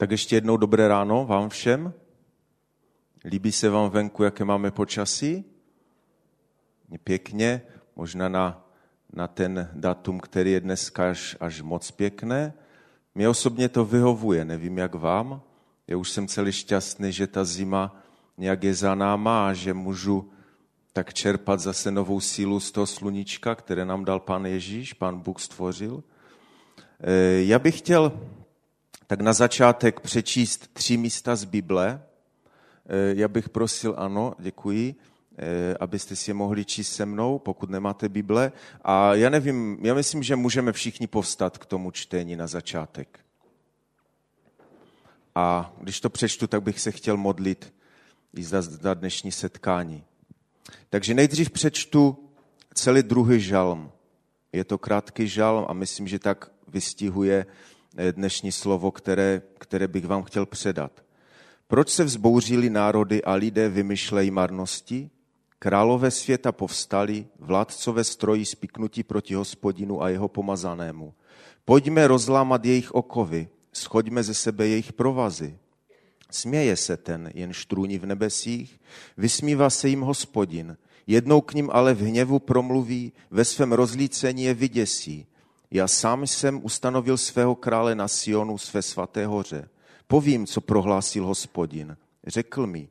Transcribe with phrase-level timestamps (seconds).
[0.00, 1.92] Tak ještě jednou dobré ráno vám všem.
[3.24, 5.44] Líbí se vám venku, jaké máme počasí?
[7.04, 7.62] Pěkně,
[7.96, 8.68] možná na,
[9.12, 12.52] na ten datum, který je dneska až, až moc pěkné.
[13.14, 15.42] Mě osobně to vyhovuje, nevím jak vám.
[15.86, 17.96] Já už jsem celý šťastný, že ta zima
[18.38, 20.32] nějak je za náma a že můžu
[20.92, 25.40] tak čerpat zase novou sílu z toho sluníčka, které nám dal Pán Ježíš, Pán Bůh
[25.40, 26.02] stvořil.
[27.00, 28.12] Eh, já bych chtěl
[29.10, 32.02] tak na začátek přečíst tři místa z Bible.
[32.86, 34.94] Eh, já bych prosil, ano, děkuji,
[35.38, 38.52] eh, abyste si je mohli číst se mnou, pokud nemáte Bible.
[38.82, 43.20] A já nevím, já myslím, že můžeme všichni povstat k tomu čtení na začátek.
[45.34, 47.74] A když to přečtu, tak bych se chtěl modlit
[48.34, 50.04] i za, za dnešní setkání.
[50.90, 52.30] Takže nejdřív přečtu
[52.74, 53.92] celý druhý žalm.
[54.52, 57.46] Je to krátký žalm a myslím, že tak vystihuje
[58.12, 61.04] dnešní slovo, které, které bych vám chtěl předat.
[61.68, 65.10] Proč se vzbouřili národy a lidé vymyšlejí marnosti?
[65.58, 71.14] Králové světa povstali, vládcové strojí spiknutí proti hospodinu a jeho pomazanému.
[71.64, 75.58] Pojďme rozlámat jejich okovy, schoďme ze sebe jejich provazy.
[76.30, 78.80] Směje se ten, jen štrůní v nebesích,
[79.16, 84.54] vysmívá se jim hospodin, jednou k ním ale v hněvu promluví, ve svém rozlícení je
[84.54, 85.26] vyděsí.
[85.70, 89.68] Já sám jsem ustanovil svého krále na Sionu, své svaté hoře.
[90.06, 91.96] Povím, co prohlásil hospodin.
[92.26, 92.88] Řekl mi,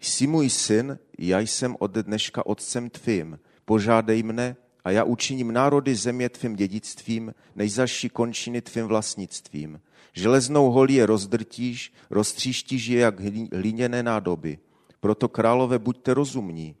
[0.00, 3.38] jsi můj syn, já jsem od dneška otcem tvým.
[3.64, 9.80] Požádej mne a já učiním národy země tvým dědictvím, nejzaší končiny tvým vlastnictvím.
[10.12, 13.20] Železnou holí je rozdrtíš, roztříštíš je jak
[13.52, 14.58] hlíněné nádoby.
[15.00, 16.76] Proto králové buďte rozumní,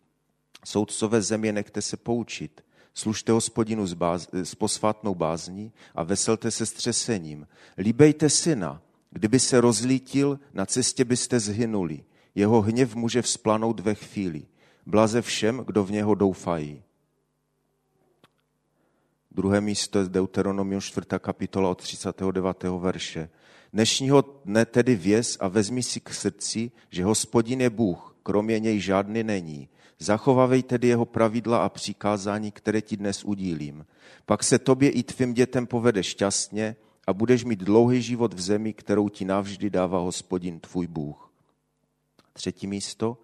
[0.64, 2.64] soudcové země nechte se poučit.
[2.94, 7.46] Služte hospodinu s, báz, s posvátnou bázní a veselte se střesením.
[7.78, 12.04] Líbejte syna, kdyby se rozlítil, na cestě byste zhynuli.
[12.34, 14.46] Jeho hněv může vzplanout ve chvíli.
[14.86, 16.82] Blaze všem, kdo v něho doufají.
[19.30, 21.06] Druhé místo je Deuteronomium 4.
[21.18, 22.62] kapitola od 39.
[22.78, 23.30] verše.
[23.72, 28.80] Dnešního dne tedy věz a vezmi si k srdci, že hospodin je Bůh, kromě něj
[28.80, 29.68] žádný není.
[30.02, 33.86] Zachovávej tedy jeho pravidla a přikázání, které ti dnes udílím.
[34.26, 36.76] Pak se tobě i tvým dětem povede šťastně
[37.06, 41.30] a budeš mít dlouhý život v zemi, kterou ti navždy dává hospodin tvůj Bůh.
[42.32, 43.18] Třetí místo.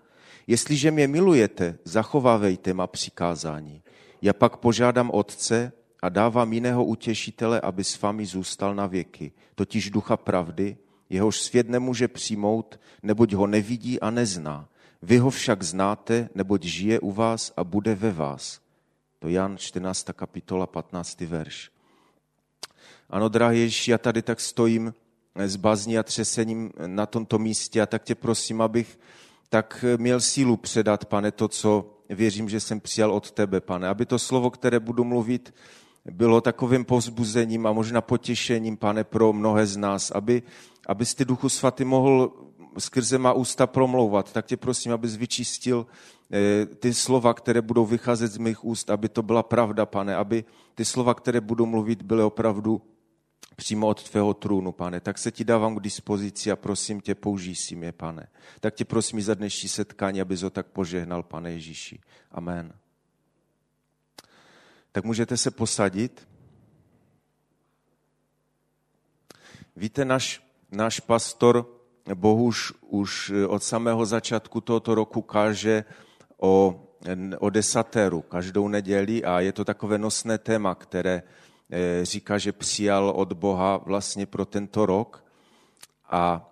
[0.47, 3.83] Jestliže mě milujete, zachovávejte má přikázání.
[4.23, 5.73] Já pak požádám Otce
[6.03, 10.77] a dávám jiného utěšitele, aby s vámi zůstal na věky, totiž ducha pravdy,
[11.11, 14.69] jehož svět nemůže přijmout, neboť ho nevidí a nezná
[15.03, 18.61] vy ho však znáte, neboť žije u vás a bude ve vás.
[19.19, 20.07] To Jan 14.
[20.13, 21.21] kapitola 15.
[21.21, 21.71] verš.
[23.11, 24.95] Ano, drahý Ježíš, já tady tak stojím
[25.35, 28.99] s bazní a třesením na tomto místě a tak tě prosím, abych
[29.49, 33.89] tak měl sílu předat, pane, to, co věřím, že jsem přijal od tebe, pane.
[33.89, 35.55] Aby to slovo, které budu mluvit,
[36.11, 40.43] bylo takovým povzbuzením a možná potěšením, pane, pro mnohé z nás, aby,
[40.87, 42.33] abys ty Duchu Svatý mohl
[42.79, 45.87] skrze má ústa promlouvat, tak tě prosím, abys vyčistil
[46.33, 50.45] eh, ty slova, které budou vycházet z mých úst, aby to byla pravda, pane, aby
[50.75, 52.83] ty slova, které budu mluvit, byly opravdu
[53.57, 55.01] přímo od tvého trůnu, pane.
[55.01, 58.29] Tak se ti dávám k dispozici a prosím tě, použij si mě, pane.
[58.61, 62.01] Tak tě prosím za dnešní setkání, abys ho tak požehnal, pane Ježíši.
[62.31, 62.73] Amen.
[64.93, 66.29] Tak můžete se posadit.
[69.77, 71.78] Víte, náš, náš pastor
[72.15, 75.85] Bohuž už eh, od samého začátku tohoto roku káže
[76.39, 76.81] o,
[77.39, 81.23] o desateru každou neděli a je to takové nosné téma, které
[81.71, 85.25] eh, říká, že přijal od Boha vlastně pro tento rok.
[86.11, 86.51] A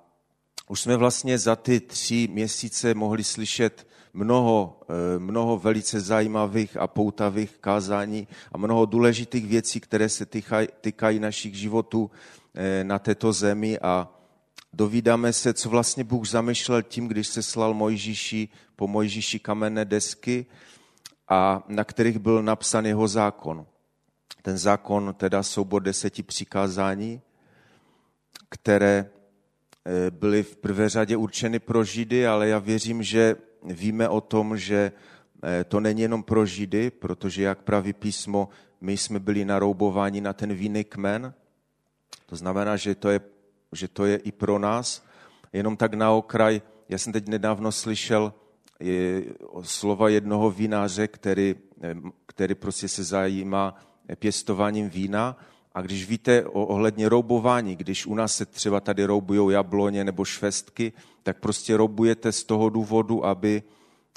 [0.69, 6.87] už jsme vlastně za ty tři měsíce mohli slyšet mnoho, eh, mnoho velice zajímavých a
[6.87, 10.27] poutavých kázání a mnoho důležitých věcí, které se
[10.81, 12.11] týkají našich životů
[12.83, 14.16] na této zemi a
[14.77, 20.47] dovídáme se, co vlastně Bůh zamýšlel tím, když se slal Mojžíši po Mojžíši kamenné desky,
[21.29, 23.67] a na kterých byl napsan jeho zákon.
[24.43, 27.21] Ten zákon, teda soubor deseti přikázání,
[28.49, 29.11] které
[29.87, 34.57] eh, byly v prvé řadě určeny pro Židy, ale já věřím, že víme o tom,
[34.57, 34.93] že
[35.43, 38.49] eh, to není jenom pro Židy, protože jak praví písmo,
[38.81, 41.35] my jsme byli naroubováni na ten vinný kmen.
[42.27, 43.21] To znamená, že to je
[43.77, 45.05] že to je i pro nás.
[45.53, 48.33] Jenom tak na okraj, já jsem teď nedávno slyšel
[49.63, 51.55] slova jednoho vínáře, který,
[52.27, 53.75] který prostě se zajímá
[54.19, 55.37] pěstováním vína
[55.75, 60.25] A když víte o, ohledně roubování, když u nás se třeba tady roubují jabloně nebo
[60.25, 60.93] švestky,
[61.23, 63.63] tak prostě roubujete z toho důvodu, aby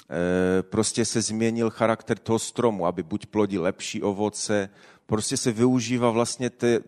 [0.10, 4.70] e, prostě se změnil charakter toho stromu, aby buď plodil lepší ovoce,
[5.06, 6.80] prostě se využívá vlastně te,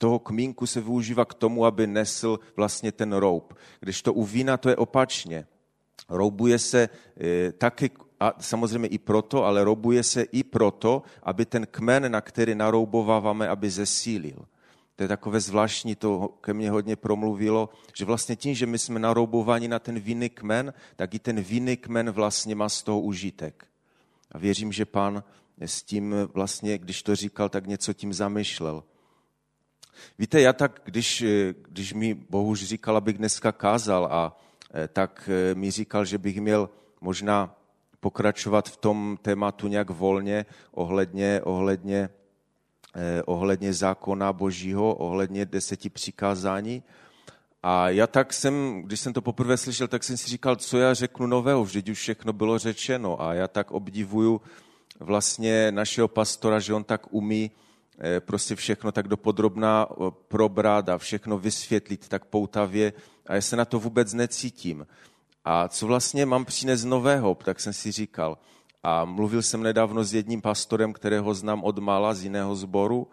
[0.00, 3.54] toho kmínku se využívá k tomu, aby nesl vlastně ten roub.
[3.80, 5.46] Když to u vína to je opačně.
[6.08, 6.88] Roubuje se
[7.20, 12.20] e, taky, a samozřejmě i proto, ale roubuje se i proto, aby ten kmen, na
[12.20, 14.40] který naroubováváme, aby zesílil.
[14.96, 19.00] To je takové zvláštní, to ke mně hodně promluvilo, že vlastně tím, že my jsme
[19.00, 23.66] naroubováni na ten vinný kmen, tak i ten vinný kmen vlastně má z toho užitek.
[24.32, 25.24] A věřím, že pan
[25.60, 28.84] s tím vlastně, když to říkal, tak něco tím zamýšlel.
[30.18, 31.24] Víte, já tak, když,
[31.68, 34.36] když mi Bohuž říkal, abych dneska kázal, a
[34.74, 36.70] eh, tak eh, mi říkal, že bych měl
[37.00, 37.54] možná
[38.00, 42.08] pokračovat v tom tématu nějak volně ohledně, ohledně,
[42.96, 46.82] eh, ohledně zákona božího, ohledně deseti přikázání.
[47.62, 50.94] A já tak jsem, když jsem to poprvé slyšel, tak jsem si říkal, co já
[50.94, 53.22] řeknu nového, vždyť už všechno bylo řečeno.
[53.22, 54.40] A já tak obdivuju
[55.00, 57.69] vlastně našeho pastora, že on tak umí eh,
[58.20, 62.92] prostě všechno tak dopodrobná eh, probrat a všechno vysvětlit tak poutavě
[63.26, 64.86] a já se na to vůbec necítím.
[65.44, 68.38] A co vlastně mám přinést nového, tak jsem si říkal.
[68.82, 73.08] A mluvil jsem nedávno s jedním pastorem, kterého znám od mala z jiného sboru,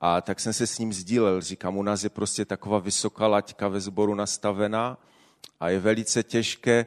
[0.00, 1.40] a tak jsem se s ním sdílel.
[1.40, 4.98] Říkám, u nás je prostě taková vysoká laťka ve sboru nastavená
[5.60, 6.86] a je velice těžké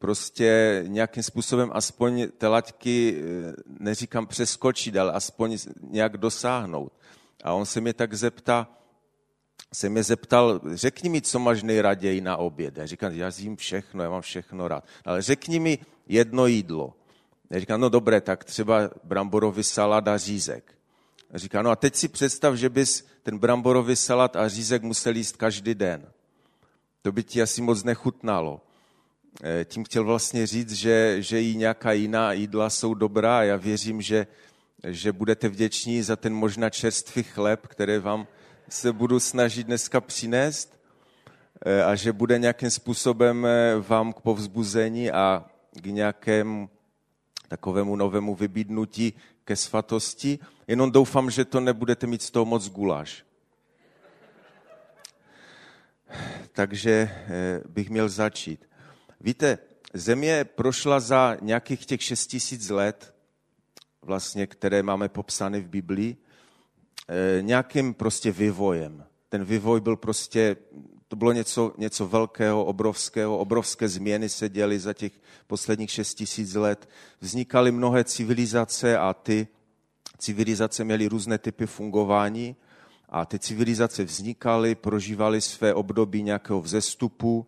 [0.00, 6.92] prostě nějakým způsobem aspoň té laťky, eh, neříkám přeskočit, ale aspoň nějak dosáhnout.
[7.44, 8.68] A on se mě tak zeptá,
[9.72, 12.76] se mě zeptal, řekni mi, co máš nejraději na oběd.
[12.76, 14.84] Já říkám, já zjím všechno, já mám všechno rád.
[15.04, 16.94] Ale řekni mi jedno jídlo.
[17.50, 20.74] Já říkám, no dobré, tak třeba bramborový salát a řízek.
[21.30, 25.16] Já říkám, no a teď si představ, že bys ten bramborový salát a řízek musel
[25.16, 26.08] jíst každý den.
[27.02, 28.60] To by ti asi moc nechutnalo.
[29.44, 34.02] Eh, tím chtěl vlastně říct, že, že i nějaká jiná jídla jsou dobrá já věřím,
[34.02, 34.26] že,
[34.86, 38.26] že budete vděční za ten možná čerstvý chleb, který vám
[38.68, 40.80] se budu snažit dneska přinést
[41.66, 45.44] eh, a že bude nějakým způsobem eh, vám k povzbuzení a
[45.80, 46.70] k nějakému
[47.48, 49.12] takovému novému vybídnutí
[49.44, 50.38] ke svatosti.
[50.66, 53.24] Jenom doufám, že to nebudete mít z toho moc guláš.
[56.52, 57.10] Takže
[57.68, 58.69] bych měl začít.
[59.20, 59.58] Víte,
[59.94, 63.14] země prošla za nějakých těch 6 tisíc let,
[64.02, 66.16] vlastně, které máme popsány v Biblii,
[67.10, 69.04] Eh, nějakým prostě vývojem.
[69.28, 70.56] Ten vývoj byl prostě,
[71.08, 75.12] to bylo něco, něco velkého, obrovského, obrovské změny se děly za těch
[75.46, 76.88] posledních šest tisíc let.
[77.20, 79.48] Vznikaly mnohé civilizace a ty
[80.18, 82.56] civilizace měly různé typy fungování
[83.08, 87.46] a ty civilizace vznikaly, prožívaly své období nějakého vzestupu,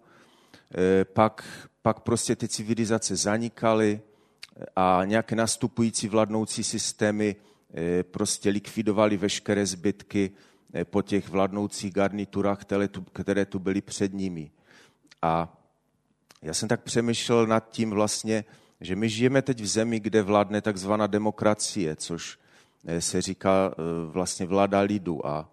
[1.04, 4.00] pak, pak prostě ty civilizace zanikaly
[4.76, 7.36] a nějaké nastupující vládnoucí systémy
[7.74, 10.30] Eh, prostě likvidovali veškeré zbytky
[10.74, 14.50] eh, po těch vládnoucích garniturách, které tu, které tu byly před nimi.
[15.22, 15.56] A
[16.42, 18.44] já jsem tak přemýšlel nad tím vlastně,
[18.80, 22.38] že my žijeme teď v zemi, kde vládne takzvaná demokracie, což
[22.86, 23.74] eh, se říká
[24.06, 25.26] vlastně vláda lidu.
[25.26, 25.48] A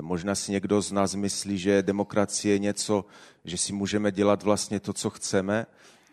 [0.00, 3.04] možná si někdo z nás myslí, že demokracie je něco,
[3.44, 5.66] že si můžeme dělat vlastně to, co chceme,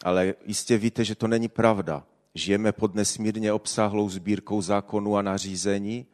[0.03, 2.03] ale jistě víte, že to není pravda.
[2.35, 6.05] Žijeme pod nesmírně obsáhlou sbírkou zákonů a nařízení.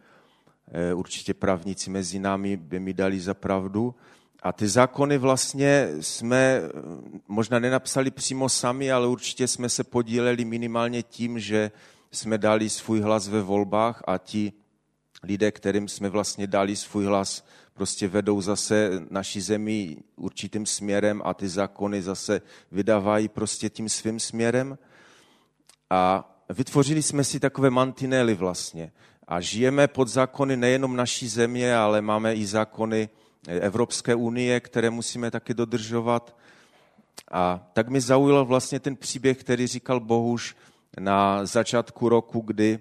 [0.71, 3.95] Eh, určitě právníci mezi námi by mi dali za pravdu.
[4.43, 6.69] A ty zákony vlastně jsme eh,
[7.27, 11.71] možná nenapsali přímo sami, ale určitě jsme se podíleli minimálně tím, že
[12.11, 14.53] jsme dali svůj hlas ve volbách a ti
[15.23, 21.33] lidé, kterým jsme vlastně dali svůj hlas, prostě vedou zase naší zemi určitým směrem a
[21.33, 24.77] ty zákony zase vydávají prostě tím svým směrem.
[25.89, 28.91] A vytvořili jsme si takové mantinely vlastně.
[29.27, 33.09] A žijeme pod zákony nejenom naší země, ale máme i zákony
[33.47, 36.37] Evropské unie, které musíme taky dodržovat.
[37.31, 40.55] A tak mi zaujal vlastně ten příběh, který říkal Bohuž
[40.99, 42.79] na začátku roku, kdy,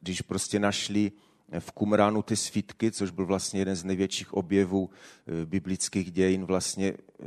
[0.00, 1.12] když prostě našli
[1.58, 6.92] v Kumránu ty svítky, což byl vlastně jeden z největších objevů eh, biblických dějin, vlastně
[6.92, 7.26] eh,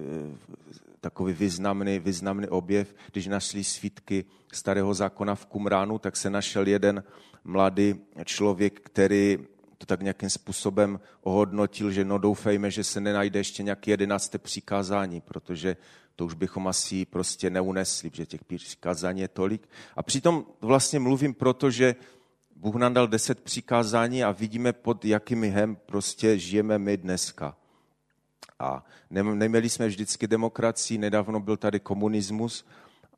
[1.01, 7.03] takový významný, významný objev, když našli svítky starého zákona v Kumránu, tak se našel jeden
[7.43, 7.95] mladý
[8.25, 9.37] člověk, který
[9.77, 15.21] to tak nějakým způsobem ohodnotil, že no doufejme, že se nenajde ještě nějaké jedenácté přikázání,
[15.21, 15.77] protože
[16.15, 19.69] to už bychom asi prostě neunesli, protože těch přikázání je tolik.
[19.95, 21.95] A přitom vlastně mluvím proto, že
[22.55, 27.57] Bůh nám dal deset přikázání a vidíme, pod jakým hem prostě žijeme my dneska.
[28.59, 32.65] A neměli jsme vždycky demokracii, nedávno byl tady komunismus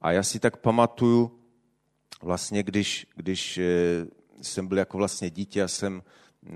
[0.02, 1.40] a já si tak pamatuju,
[2.22, 3.64] vlastně když, když eh,
[4.42, 6.04] jsem byl jako vlastně dítě, já jsem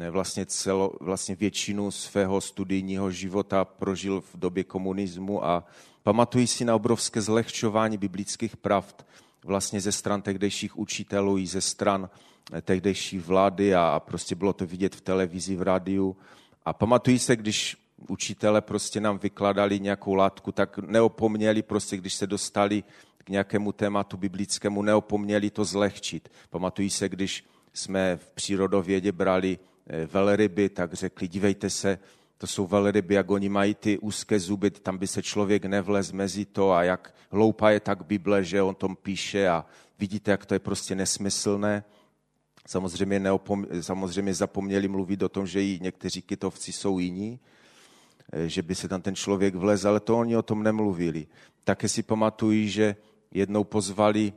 [0.10, 5.64] vlastně, celo, vlastně většinu svého studijního života prožil v době komunismu a
[6.04, 9.06] pamatuji si na obrovské zlehčování biblických pravd
[9.46, 12.10] vlastně ze stran tehdejších učitelů i ze stran
[12.54, 16.18] eh, tehdejší vlády a, prostě bylo to vidět v televizi, v rádiu.
[16.66, 17.78] A pamatuji se, když
[18.08, 22.84] učitele prostě nám vykladali nějakou látku, tak neopomněli prostě, když se dostali
[23.18, 26.32] k nějakému tématu biblickému, neopomněli to zlehčit.
[26.50, 29.60] Pamatuji se, když jsme v přírodovědě brali
[30.08, 32.00] velryby, tak řekli, dívejte se,
[32.38, 36.46] to jsou velryby, jak oni mají ty úzké zuby, tam by se člověk nevlez mezi
[36.46, 39.66] to a jak hloupá je tak Bible, že on tom píše a
[40.00, 41.84] vidíte, jak to je prostě nesmyslné.
[42.68, 47.40] Samozřejmě, neopom, samozřejmě zapomněli mluvit o tom, že i někteří kytovci jsou jiní,
[48.34, 51.28] eh, že by se tam ten člověk vlez, ale to oni o tom nemluvili.
[51.64, 52.96] Také si pamatují, že
[53.32, 54.34] jednou pozvali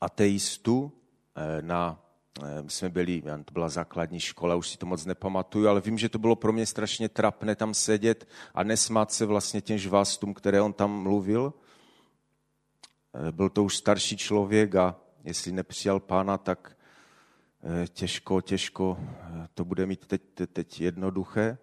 [0.00, 0.92] ateistu
[1.36, 2.03] eh, na Eh,
[2.42, 6.08] my jsme byli, to byla základní škola, už si to moc nepamatuju, ale vím, že
[6.08, 10.60] to bylo pro mě strašně trapné tam sedět a nesmát se vlastně těm žvástům, které
[10.60, 11.54] on tam mluvil.
[13.14, 16.76] Eh, byl to už starší člověk a jestli nepřijal pána, tak
[17.82, 18.98] eh, těžko, těžko
[19.54, 20.22] to bude mít teď,
[20.52, 21.58] teď jednoduché.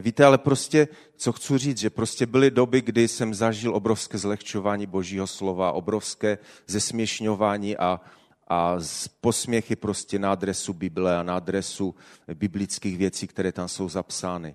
[0.00, 4.86] Víte, ale prostě, co chci říct, že prostě byly doby, kdy jsem zažil obrovské zlehčování
[4.86, 8.00] Božího slova, obrovské zesměšňování a
[8.46, 11.94] a z posměchy prostě na adresu Bible a na adresu
[12.34, 14.54] biblických věcí, které tam jsou zapsány.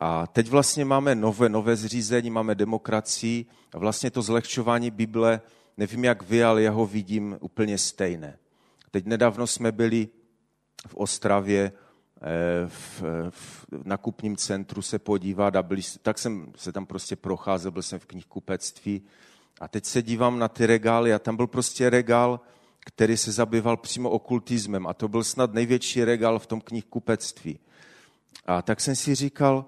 [0.00, 5.40] A teď vlastně máme nové, nové zřízení, máme demokracii a vlastně to zlehčování Bible,
[5.76, 8.38] nevím jak vy, ale já ho vidím úplně stejné.
[8.90, 10.08] Teď nedávno jsme byli
[10.86, 16.86] v Ostravě eh, v, v nakupním centru se podívat a byli, tak jsem se tam
[16.86, 19.02] prostě procházel, byl jsem v knihkupectví
[19.60, 22.40] a teď se dívám na ty regály a tam byl prostě regál,
[22.84, 27.58] který se zabýval přímo okultismem a to byl snad největší regál v tom knihkupectví.
[28.46, 29.64] A tak jsem si říkal,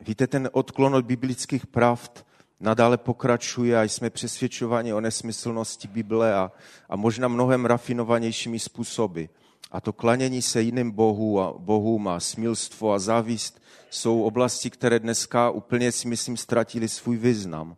[0.00, 2.26] víte, ten odklon od biblických pravd
[2.60, 6.52] nadále pokračuje a jsme přesvědčováni o nesmyslnosti Bible a,
[6.88, 9.24] a možná mnohem rafinovanějšími způsoby.
[9.70, 14.98] A to klanění se jiným bohu a, bohům a smilstvo a závist jsou oblasti, které
[14.98, 17.76] dneska úplně si myslím ztratili svůj význam.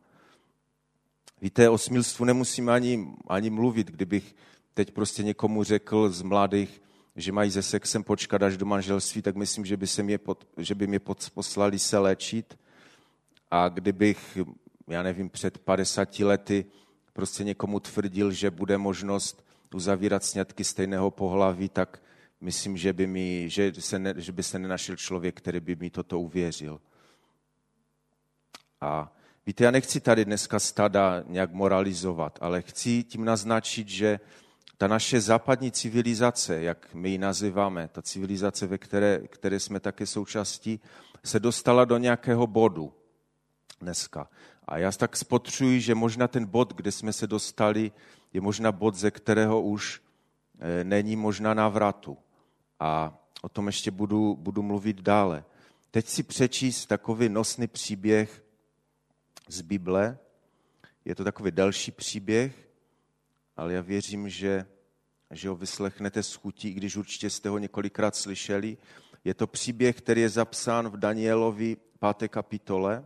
[1.42, 3.90] Víte, o smilstvu nemusíme ani, ani mluvit.
[3.90, 4.36] Kdybych
[4.74, 6.82] teď prostě někomu řekl z mladých,
[7.16, 10.46] že mají se sexem počkat až do manželství, tak myslím, že by, se mě pod,
[10.56, 12.58] že by mě pod, poslali se léčit.
[13.50, 14.38] A kdybych,
[14.88, 16.64] já nevím, před 50 lety
[17.12, 19.44] prostě někomu tvrdil, že bude možnost
[19.74, 22.02] uzavírat sňatky stejného pohlaví, tak
[22.40, 25.90] myslím, že by, mi, že, se ne, že by se nenašel člověk, který by mi
[25.90, 26.80] toto uvěřil.
[28.80, 29.12] A
[29.46, 34.20] Víte, já nechci tady dneska stada nějak moralizovat, ale chci tím naznačit, že
[34.78, 40.06] ta naše západní civilizace, jak my ji nazýváme, ta civilizace, ve které, které jsme také
[40.06, 40.80] součástí,
[41.24, 42.92] se dostala do nějakého bodu
[43.80, 44.28] dneska.
[44.66, 47.92] A já tak spotřuji, že možná ten bod, kde jsme se dostali,
[48.32, 50.00] je možná bod, ze kterého už
[50.60, 52.18] eh, není možná návratu.
[52.80, 55.44] A o tom ještě budu, budu mluvit dále.
[55.90, 58.42] Teď si přečíst takový nosný příběh
[59.52, 60.18] z Bible.
[61.04, 62.68] Je to takový další příběh,
[63.56, 64.66] ale já věřím, že,
[65.30, 68.76] že ho vyslechnete s chutí, i když určitě jste ho několikrát slyšeli.
[69.24, 71.76] Je to příběh, který je zapsán v Danielovi
[72.16, 72.28] 5.
[72.28, 73.04] kapitole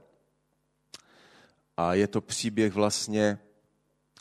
[1.76, 3.38] a je to příběh vlastně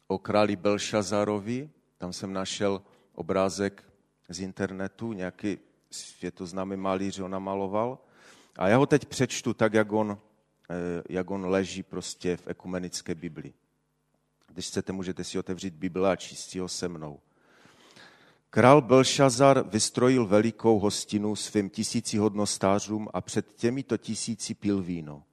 [0.07, 1.69] o králi Belšazarovi.
[1.97, 2.81] Tam jsem našel
[3.13, 3.83] obrázek
[4.29, 5.57] z internetu, nějaký
[5.91, 7.99] světoznámý malíř ho namaloval.
[8.57, 10.19] A já ho teď přečtu tak, jak on
[11.09, 13.53] jak on leží prostě v ekumenické Bibli.
[14.47, 17.19] Když chcete, můžete si otevřít Bible a číst ho se mnou.
[18.49, 25.23] Král Belšazar vystrojil velikou hostinu svým tisíci hodnostářům a před těmito tisíci pil víno.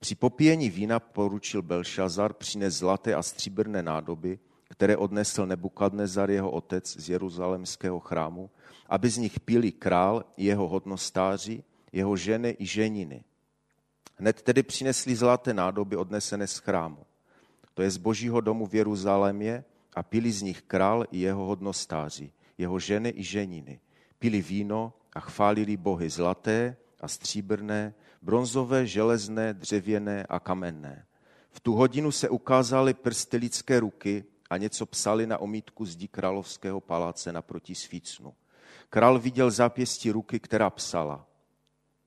[0.00, 6.96] Při popíjení vína poručil Belšazar přines zlaté a stříbrné nádoby, které odnesl Nebukadnezar jeho otec
[6.96, 8.50] z jeruzalemského chrámu,
[8.88, 11.62] aby z nich pili král, jeho hodnostáři,
[11.92, 13.24] jeho ženy i ženiny.
[14.20, 17.06] Hned tedy přinesli zlaté nádoby odnesené z chrámu.
[17.74, 22.32] To je z božího domu v Jeruzalémě a pili z nich král i jeho hodnostáři,
[22.58, 23.80] jeho ženy i ženiny.
[24.18, 31.06] Pili víno a chválili bohy zlaté a stříbrné, bronzové, železné, dřevěné a kamenné.
[31.50, 36.80] V tu hodinu se ukázaly prsty lidské ruky a něco psali na omítku zdi královského
[36.80, 38.34] paláce naproti svícnu.
[38.90, 41.29] Král viděl zápěstí ruky, která psala.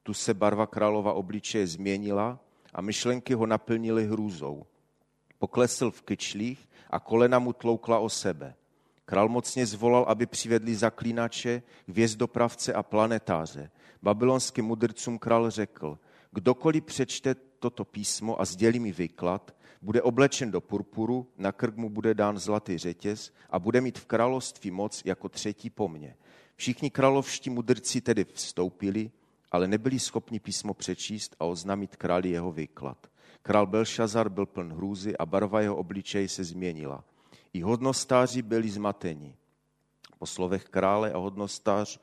[0.03, 2.39] Tu se barva králova obličeje změnila
[2.73, 4.65] a myšlenky ho naplnily hrůzou.
[5.39, 8.55] Poklesl v kyčlích a kolena mu tloukla o sebe.
[9.05, 13.71] Král mocně zvolal, aby přivedli zaklínače, hvězdopravce a planetáře.
[14.01, 15.99] Babylonským mudrcům král řekl,
[16.31, 21.89] kdokoliv přečte toto písmo a sdělí mi výklad, bude oblečen do purpuru, na krk mu
[21.89, 26.15] bude dán zlatý řetěz a bude mít v království moc jako třetí po mně.
[26.55, 29.11] Všichni královští mudrci tedy vstoupili,
[29.53, 32.97] ale nebyli schopni písmo přečíst a oznámit králi jeho výklad.
[33.41, 37.03] Král Belšazar byl pln hrůzy a barva jeho obličeje se změnila.
[37.53, 39.35] I hodnostáři byli zmateni.
[40.19, 41.99] Po slovech krále a hodnostář,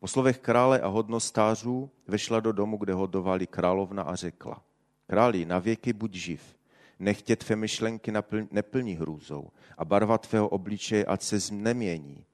[0.00, 4.62] po slovech krále a hodnostářů vešla do domu, kde hodovali královna a řekla,
[5.06, 6.56] králi, na věky buď živ,
[6.98, 8.12] nechtě tvé myšlenky
[8.50, 12.24] neplní hrůzou a barva tvého obličeje ať se nemění.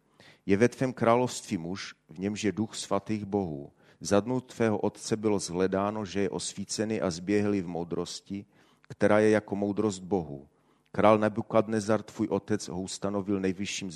[0.47, 3.73] Je ve tvém království muž, v němž je duch svatých bohů.
[4.01, 8.47] Za dnu tvého otce bylo zhledáno, že je osvícený a zběhlý v moudrosti,
[8.89, 10.49] která je jako moudrost bohů.
[10.93, 13.91] Král Nebukadnezar, tvůj otec, ho ustanovil nejvyšším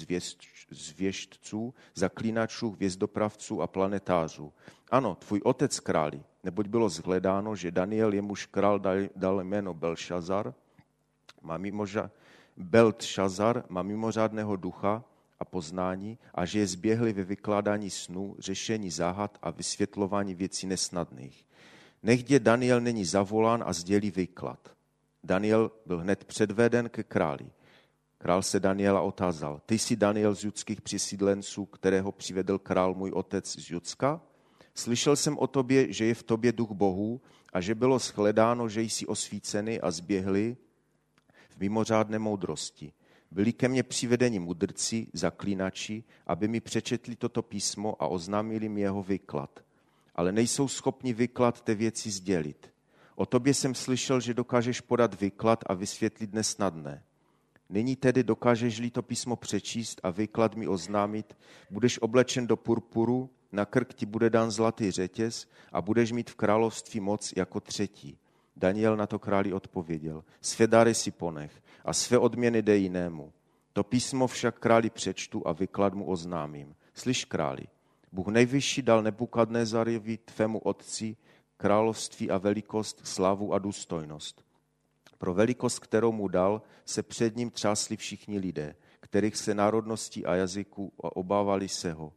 [0.71, 4.53] zvěštců, zaklínačů, hvězdopravců a planetářů.
[4.91, 10.55] Ano, tvůj otec králi, neboť bylo zhledáno, že Daniel, jemuž král dal, dal jméno Belšazar,
[11.43, 12.11] má mimořa,
[12.57, 15.05] Beltšazar má mimořádného ducha
[15.43, 21.47] a poznání a že je zběhli ve vykládání snů, řešení záhad a vysvětlování věcí nesnadných.
[22.03, 24.71] Nechť Daniel není zavolán a sdělí výklad.
[25.25, 27.51] Daniel byl hned předveden ke králi.
[28.19, 33.59] Král se Daniela otázal, ty jsi Daniel z judských přisídlenců, kterého přivedl král můj otec
[33.59, 34.21] z Judska?
[34.75, 37.21] Slyšel jsem o tobě, že je v tobě duch Bohu
[37.53, 40.57] a že bylo shledáno, že jsi osvícený a zběhli
[41.51, 42.93] v mimořádné moudrosti.
[43.33, 49.03] Byli ke mně přivedeni mudrci, zaklínači, aby mi přečetli toto písmo a oznámili mi jeho
[49.03, 49.61] výklad.
[50.15, 52.71] Ale nejsou schopni výklad té věci sdělit.
[53.15, 57.03] O tobě jsem slyšel, že dokážeš podat výklad a vysvětlit nesnadné.
[57.71, 61.37] Nyní tedy dokážeš-li to písmo přečíst a výklad mi oznámit,
[61.71, 66.35] budeš oblečen do purpuru, na krk ti bude dán zlatý řetěz a budeš mít v
[66.35, 68.19] království moc jako třetí.
[68.57, 73.33] Daniel na to králi odpověděl, své dary si ponech a své odměny dej jinému.
[73.73, 76.75] To písmo však králi přečtu a vyklad mu oznámím.
[76.95, 77.67] Slyš králi,
[78.13, 81.17] Bůh nejvyšší dal Nebukadnezarovi tvému otci
[81.57, 84.45] království a velikost, slavu a důstojnost.
[85.19, 90.35] Pro velikost, kterou mu dal, se před ním třásli všichni lidé, kterých se národností a
[90.35, 92.13] jazyku obávali se ho.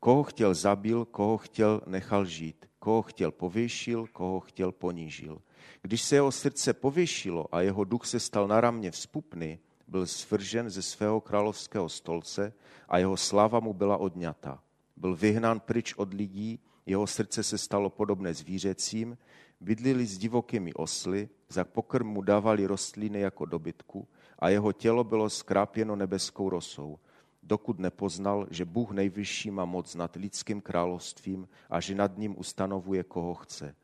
[0.00, 5.38] Koho chtěl zabil, koho chtěl nechal žít, koho chtěl pověšil, koho chtěl ponížil.
[5.82, 10.82] Když se jeho srdce pověšilo a jeho duch se stal naramně vzpupný, byl svržen ze
[10.82, 12.52] svého královského stolce
[12.88, 14.62] a jeho sláva mu byla odňata.
[14.96, 19.18] Byl vyhnán pryč od lidí jeho srdce se stalo podobné zvířecím,
[19.60, 25.30] bydlili s divokými osly, za pokrm mu dávali rostliny jako dobytku a jeho tělo bylo
[25.30, 26.98] skrápěno nebeskou rosou,
[27.42, 33.02] dokud nepoznal, že Bůh nejvyšší má moc nad lidským královstvím a že nad ním ustanovuje,
[33.02, 33.74] koho chce.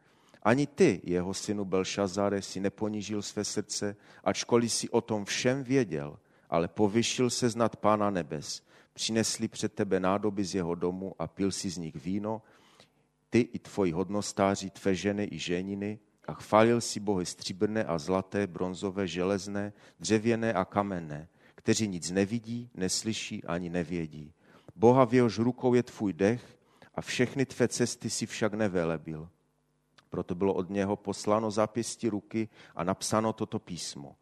[0.42, 6.18] Ani ty, jeho synu Belšazare, si neponížil své srdce, ačkoliv si o tom všem věděl,
[6.50, 8.62] ale povyšil se znat Pána nebes.
[8.92, 12.42] Přinesli před tebe nádoby z jeho domu a pil si z nich víno
[13.31, 15.98] ty i tvoji hodnostáři, tvé ženy i ženiny,
[16.29, 22.70] a chválil si bohy stříbrné a zlaté, bronzové, železné, dřevěné a kamenné, kteří nic nevidí,
[22.74, 24.33] neslyší ani nevědí.
[24.76, 26.59] Boha v jehož rukou je tvůj dech
[26.94, 29.29] a všechny tvé cesty si však nevelebil.
[30.10, 34.16] Proto bylo od něho posláno zápěstí ruky a napsáno toto písmo.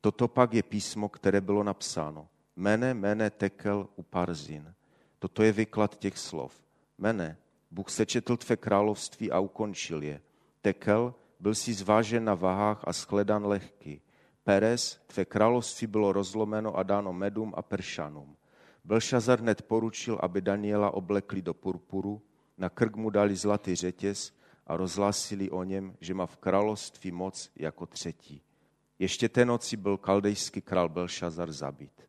[0.00, 2.28] Toto pak je písmo, které bylo napsáno.
[2.56, 4.74] Mene, mene, tekel, uparzin.
[5.18, 6.62] Toto je vyklad těch slov.
[6.98, 7.36] Mene,
[7.70, 10.20] Bůh sečetl tvé království a ukončil je.
[10.60, 14.00] Tekel, byl si zvážen na vahách a shledan lehký.
[14.44, 18.36] Peres, tvé království bylo rozlomeno a dáno medům a peršanům.
[18.84, 22.22] Belšazar hned poručil, aby Daniela oblekli do purpuru,
[22.58, 24.37] na krk mu dali zlatý řetěz
[24.68, 28.42] a rozhlásili o něm, že má v království moc jako třetí.
[28.98, 32.08] Ještě té noci byl kaldejský král Belšazar zabit.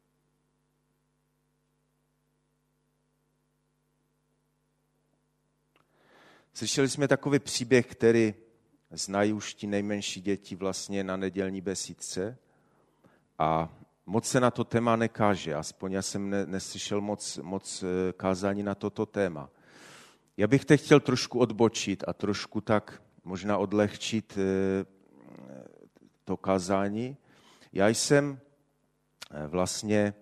[6.53, 8.33] Slyšeli jsme takový příběh, který
[8.91, 12.37] znají už ti nejmenší děti vlastně na nedělní besídce
[13.37, 13.69] a
[14.05, 18.63] moc se na to téma nekáže, aspoň já jsem ne, neslyšel moc, moc eh, kázání
[18.63, 19.49] na toto téma.
[20.39, 24.85] Já bych teď chtěl trošku odbočit a trošku tak možná odlehčit eh,
[26.25, 27.17] to kázání.
[27.73, 28.39] Já jsem
[29.47, 30.13] vlastně,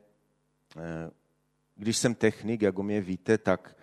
[1.75, 3.77] když jsem technik, jak o mě víte, tak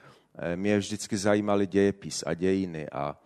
[0.54, 2.90] mě vždycky zajímaly dějepis a dějiny.
[2.90, 3.16] A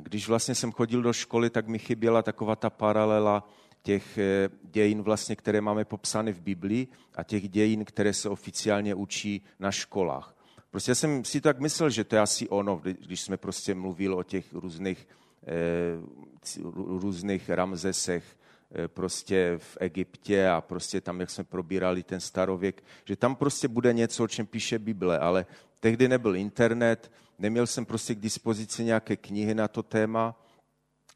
[0.00, 3.48] když vlastně jsem chodil do školy, tak mi chyběla taková ta paralela
[3.82, 8.94] těch eh, dějin, vlastně, které máme popsány v Biblii a těch dějin, které se oficiálně
[8.94, 10.37] učí na školách.
[10.70, 14.22] Prostě jsem si tak myslel, že to je asi ono, když jsme prostě mluvili o
[14.22, 15.08] těch různých,
[15.46, 18.24] eh, různých Ramzesech,
[18.72, 23.68] eh, prostě v Egyptě a prostě tam, jak jsme probírali ten starověk, že tam prostě
[23.68, 25.46] bude něco, o čem píše Bible, ale
[25.80, 30.36] tehdy nebyl internet, neměl jsem prostě k dispozici nějaké knihy na to téma,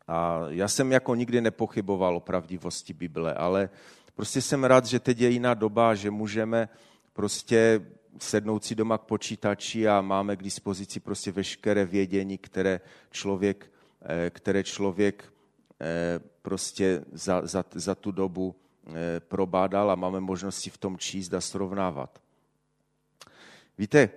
[0.09, 3.71] a já jsem jako nikdy nepochyboval o pravdivosti Bible, ale
[4.15, 6.69] prostě jsem rád, že teď je jiná doba, že můžeme
[7.13, 7.81] prostě
[8.19, 13.73] sednout si doma k počítači a máme k dispozici prostě veškeré vědění, které člověk,
[14.03, 15.33] eh, které člověk
[15.81, 18.55] eh, prostě za, za, za tu dobu
[18.87, 22.19] eh, probádal a máme možnosti v tom číst a srovnávat.
[23.79, 24.11] Víte,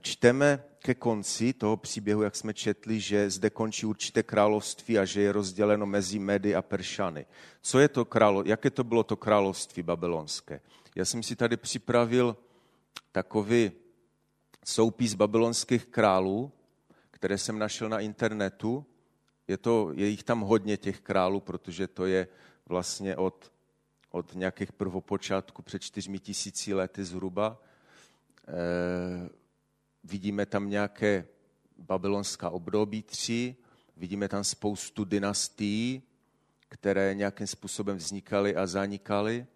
[0.00, 5.22] čteme ke konci toho příběhu, jak jsme četli, že zde končí určité království a že
[5.22, 7.26] je rozděleno mezi Medy a Peršany.
[7.62, 10.60] Co je to králo, jaké to bylo to království babylonské?
[10.94, 12.36] Já jsem si tady připravil
[13.12, 13.72] takový
[14.64, 16.52] soupis babylonských králů,
[17.10, 18.86] které jsem našel na internetu.
[19.48, 22.28] Je, to, je jich tam hodně těch králů, protože to je
[22.66, 23.52] vlastně od,
[24.10, 27.62] od nějakých prvopočátků před čtyřmi tisíci lety zhruba.
[28.48, 28.52] E,
[30.04, 31.26] vidíme tam nějaké
[31.78, 33.56] babylonská období tři,
[33.96, 36.02] vidíme tam spoustu dynastií,
[36.68, 39.46] které nějakým způsobem vznikaly a zanikaly.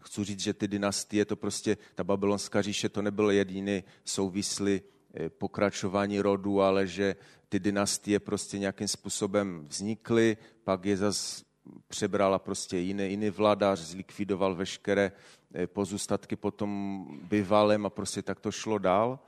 [0.00, 4.80] Chci říct, že ty dynastie, to prostě, ta babylonská říše, to nebylo jediný souvislý
[5.14, 7.16] eh, pokračování rodu, ale že
[7.48, 11.44] ty dynastie prostě nějakým způsobem vznikly, pak je zase
[11.88, 15.12] přebrala prostě jiný, jiný vladař, zlikvidoval veškeré
[15.54, 19.18] eh, pozůstatky potom bývalém a prostě tak to šlo dál.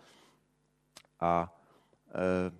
[1.23, 1.61] A
[2.15, 2.53] e,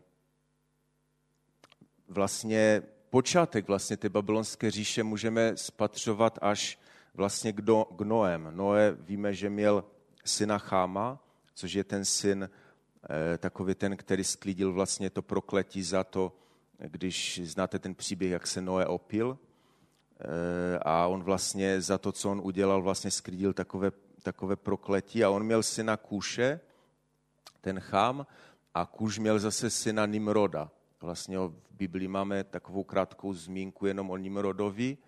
[2.09, 6.79] vlastně počátek vlastně té babylonské říše můžeme spatřovat až
[7.15, 8.49] vlastně k, do, k Noem.
[8.51, 9.85] Noé víme, že měl
[10.25, 12.51] syna Cháma, což je ten syn,
[13.35, 16.33] e, takový ten, který sklidil vlastně to prokletí za to,
[16.79, 19.39] když znáte ten příběh, jak se Noé opil,
[20.21, 23.91] e, a on vlastně za to, co on udělal, vlastně sklidil takové,
[24.23, 26.61] takové prokletí a on měl syna Kůše,
[27.61, 28.27] ten Chám,
[28.75, 30.71] a Kuž měl zase syna Nimroda.
[31.01, 34.99] Vlastně v Biblii máme takovou krátkou zmínku jenom o Nimrodovi,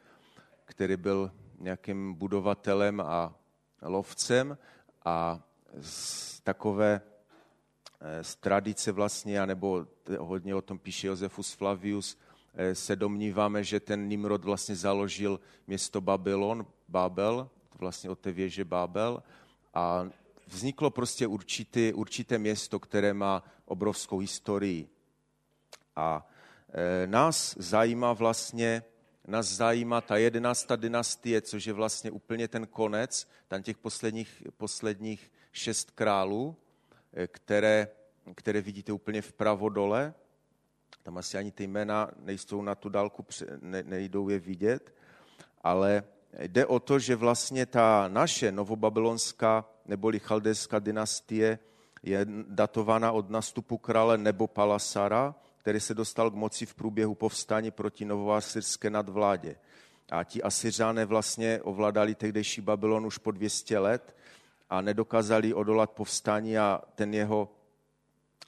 [0.64, 1.30] který byl
[1.64, 3.34] nějakým budovatelem a
[3.82, 4.58] lovcem
[5.04, 5.40] a
[5.80, 7.00] z takové
[8.00, 9.86] eh, z tradice vlastně, nebo
[10.18, 12.18] hodně o tom píše Josefus Flavius,
[12.54, 18.64] eh, se domníváme, že ten Nimrod vlastně založil město Babylon, Babel, vlastně od té věže
[18.64, 19.22] Babel
[19.74, 20.06] a
[20.46, 24.88] vzniklo prostě určitý, určité město, které má obrovskou historii.
[25.96, 26.26] A
[26.72, 28.82] e, nás zajímá vlastně,
[29.26, 35.32] nás zajímá ta jedenáctá dynastie, což je vlastně úplně ten konec, tam těch posledních, posledních
[35.52, 36.56] šest králů,
[37.12, 37.88] e, které,
[38.34, 40.14] které vidíte úplně vpravo dole.
[41.02, 43.26] Tam asi ani ty jména nejsou na tu dálku,
[43.60, 44.94] ne, nejdou je vidět,
[45.62, 46.04] ale
[46.38, 51.58] jde o to, že vlastně ta naše novobabylonská neboli chaldejská dynastie
[52.02, 55.34] je datována od nastupu krále nebo Palasara,
[55.64, 59.56] který se dostal k moci v průběhu povstání proti novoasyrské nadvládě.
[60.10, 64.16] A ti Asyřané vlastně ovládali tehdejší Babylon už po 200 let
[64.70, 67.48] a nedokázali odolat povstání a ten jeho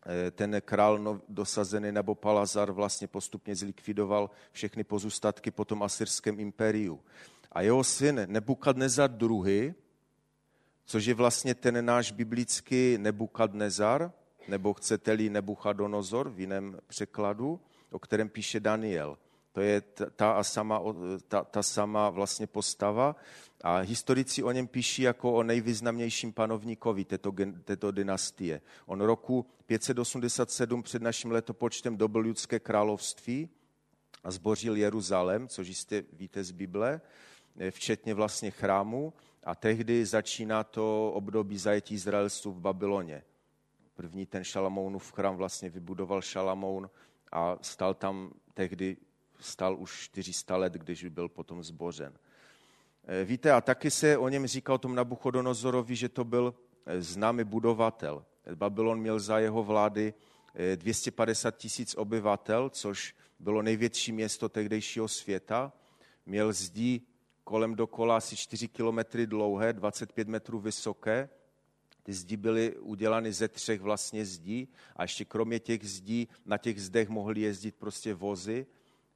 [0.06, 7.00] eh, ten král dosazený nebo Palazar vlastně postupně zlikvidoval všechny pozůstatky po tom asyrském impériu.
[7.52, 9.74] A jeho syn Nebukadnezar II
[10.84, 14.12] což je vlastně ten náš biblický Nebukadnezar,
[14.48, 19.18] nebo chcete-li Nebuchadonozor v jiném překladu, o kterém píše Daniel.
[19.52, 19.80] To je
[20.16, 20.82] ta, a sama,
[21.28, 23.16] ta, ta sama vlastně postava
[23.60, 27.32] a historici o něm píší jako o nejvýznamnějším panovníkovi této,
[27.64, 28.60] této dynastie.
[28.86, 33.48] On roku 587 před naším letopočtem dobil lidské království
[34.24, 37.00] a zbořil Jeruzalém, což jistě víte z Bible,
[37.70, 39.12] včetně vlastně chrámu
[39.44, 43.22] a tehdy začíná to období zajetí Izraelců v Babyloně.
[43.96, 46.90] První ten Šalamounův chrám vlastně vybudoval Šalamoun
[47.32, 48.96] a stal tam tehdy,
[49.40, 52.12] stal už 400 let, když byl potom zbořen.
[53.04, 56.54] Eh, víte, a taky se o něm říká o tom Nabuchodonozorovi, že to byl
[56.86, 58.24] eh, známý budovatel.
[58.54, 60.14] Babylon měl za jeho vlády
[60.76, 65.72] 250 eh, tisíc obyvatel, což bylo největší město tehdejšího světa.
[66.26, 67.06] Měl zdí
[67.44, 71.28] kolem dokola asi 4 kilometry dlouhé, 25 metrů vysoké.
[72.06, 76.82] Ty zdi byly udělány ze třech vlastně zdí a ještě kromě těch zdí na těch
[76.82, 78.66] zdech mohly jezdit prostě vozy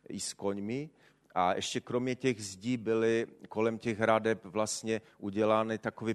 [0.09, 0.90] i s koňmi.
[1.35, 6.14] A ještě kromě těch zdí byly kolem těch hradeb vlastně udělány takový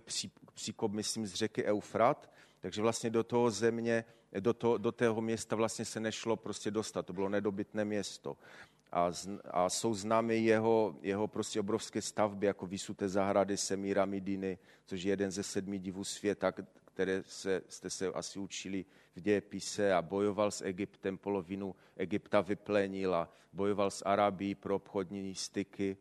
[0.53, 4.05] příkop, myslím, z řeky Eufrat, takže vlastně do toho země,
[4.39, 8.37] do, to, do tého města vlastně se nešlo prostě dostat, to bylo nedobytné město.
[8.91, 9.11] A,
[9.43, 15.11] a jsou známy jeho, jeho prostě obrovské stavby, jako vysuté zahrady Semíra Midiny, což je
[15.11, 16.53] jeden ze sedmi divů světa,
[16.85, 23.15] které se, jste se asi učili v dějepise a bojoval s Egyptem, polovinu Egypta vyplenil
[23.15, 25.97] a bojoval s Arabií pro obchodní styky.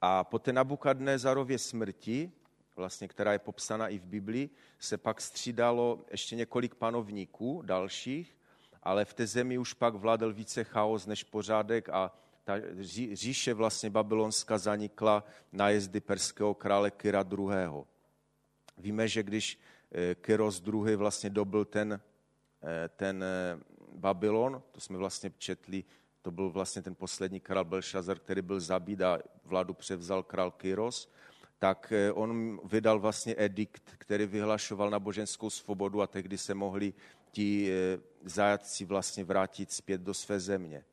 [0.00, 2.32] A po té Nabukadnézarově smrti,
[2.76, 8.36] vlastně, která je popsána i v Biblii, se pak střídalo ještě několik panovníků dalších,
[8.84, 12.12] ale v té zemi už pak vládl více chaos než pořádek a
[12.44, 12.54] ta
[13.12, 15.24] říše vlastně babylonská zanikla
[15.66, 17.84] jezdy perského krále Kyra II.
[18.78, 19.60] Víme, že když
[19.92, 20.96] eh, Kyros II.
[20.96, 22.00] vlastně dobil ten,
[22.62, 23.58] eh, ten eh,
[23.92, 25.84] Babylon, to jsme vlastně četli,
[26.22, 31.10] to byl vlastně ten poslední král Belšazar, který byl zabít a vládu převzal král Kyros,
[31.58, 36.94] tak on vydal vlastně edikt, který vyhlašoval náboženskou svobodu a tehdy se mohli
[37.30, 37.72] ti
[38.24, 40.84] zajatci vlastně vrátit zpět do své země.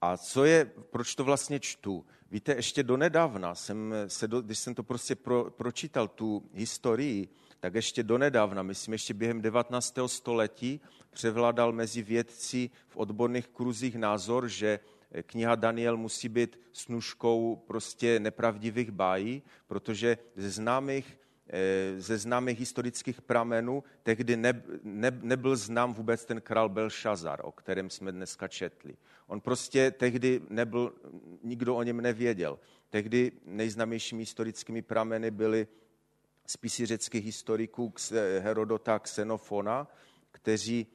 [0.00, 2.06] A co je, proč to vlastně čtu?
[2.30, 7.28] Víte, ještě donedávna, jsem se, do, když jsem to prostě pro, pročítal, tu historii,
[7.60, 9.98] tak ještě donedávna, myslím ještě během 19.
[10.06, 10.80] století,
[11.10, 14.80] převládal mezi vědci v odborných kruzích názor, že
[15.22, 21.17] kniha Daniel musí být snužkou prostě nepravdivých bájí, protože ze známých
[21.98, 27.90] ze známých historických pramenů tehdy ne, ne, nebyl znám vůbec ten král Belšazar, o kterém
[27.90, 28.96] jsme dneska četli.
[29.26, 30.92] On prostě tehdy nebyl,
[31.42, 32.58] nikdo o něm nevěděl.
[32.90, 35.66] Tehdy nejznámějšími historickými prameny byly
[36.46, 37.94] spisy řeckých historiků
[38.38, 39.88] Herodota a Xenofona,
[40.30, 40.86] kteří,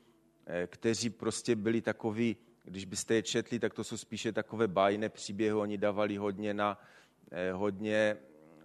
[0.45, 5.09] eh, kteří prostě byli takoví, když byste je četli, tak to jsou spíše takové bájné
[5.09, 6.79] příběhy, oni dávali hodně na,
[7.31, 8.17] eh, hodně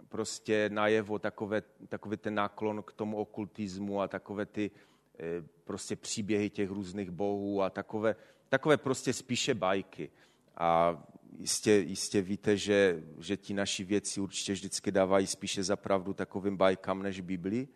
[0.09, 4.71] prostě najevo takové, takový ten náklon k tomu okultismu a takové ty
[5.19, 8.15] eh, prostě příběhy těch různých bohů a takové,
[8.49, 10.11] takové prostě spíše bajky.
[10.57, 11.03] A
[11.39, 16.57] jistě, jistě víte, že, že ti naši věci určitě vždycky dávají spíše za pravdu takovým
[16.57, 17.67] bajkám než Biblii.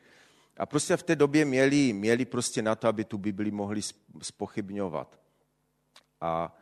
[0.57, 3.81] A prostě v té době měli, měli prostě na to, aby tu Bibli mohli
[4.21, 5.19] spochybňovat.
[6.21, 6.55] A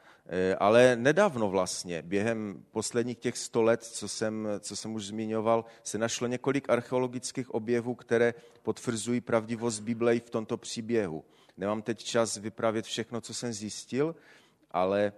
[0.59, 5.97] ale nedávno vlastně, během posledních těch sto let, co jsem, co jsem už zmiňoval, se
[5.97, 11.23] našlo několik archeologických objevů, které potvrzují pravdivost Bible v tomto příběhu.
[11.57, 14.15] Nemám teď čas vyprávět všechno, co jsem zjistil,
[14.71, 15.13] ale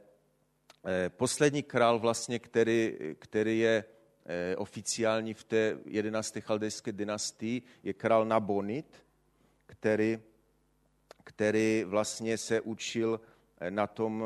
[0.86, 3.84] eh, poslední král vlastně, který, který je
[4.26, 6.38] eh, oficiální v té 11.
[6.40, 9.04] chaldejské dynastii, je král Nabonid,
[9.66, 10.20] který,
[11.24, 13.22] který vlastně se učil
[13.70, 14.24] na tom,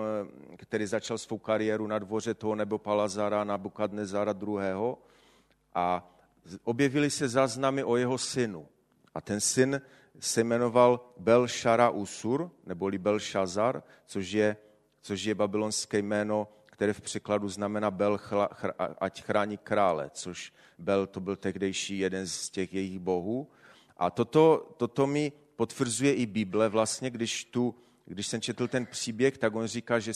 [0.58, 4.96] který začal svou kariéru na dvoře toho nebo Palazara, na Bukadnezara II.
[5.74, 6.14] A
[6.64, 8.68] objevily se záznamy o jeho synu.
[9.14, 9.82] A ten syn
[10.20, 14.58] se jmenoval Belšara Usur, neboli Belšazar, což je,
[15.02, 20.54] což je babylonské jméno, které v překladu znamená Bel, chla, chr, ať chrání krále, což
[20.78, 23.50] Bel to byl tehdejší jeden z těch jejich bohů.
[23.98, 27.76] A toto, toto mi potvrzuje i Bible vlastně, když tu
[28.14, 30.14] když jsem četl ten příběh, tak on říká, že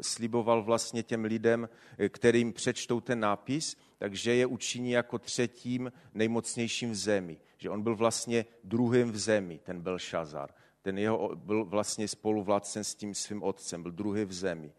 [0.00, 1.68] sliboval vlastně těm lidem,
[1.98, 7.38] eh, kterým přečtou ten nápis, takže je učiní jako třetím nejmocnějším v zemi.
[7.58, 10.50] Že on byl vlastně druhým v zemi, ten Belšazar.
[10.82, 14.72] Ten jeho byl vlastně spoluvládcem s tím svým otcem, byl druhý v zemi.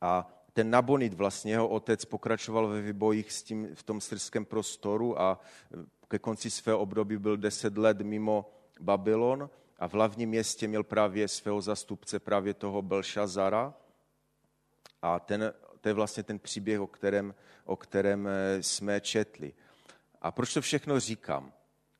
[0.00, 5.20] A ten Nabonid, vlastně jeho otec, pokračoval ve vybojích s tím, v tom srdském prostoru
[5.20, 5.40] a
[5.74, 10.84] eh, ke konci svého období byl deset let mimo Babylon a v hlavním městě měl
[10.84, 13.74] právě svého zastupce, právě toho Belšazara.
[15.02, 17.34] A ten, to je vlastně ten příběh, o kterém,
[17.64, 19.52] o kterém eh, jsme četli.
[20.20, 21.52] A proč to všechno říkám?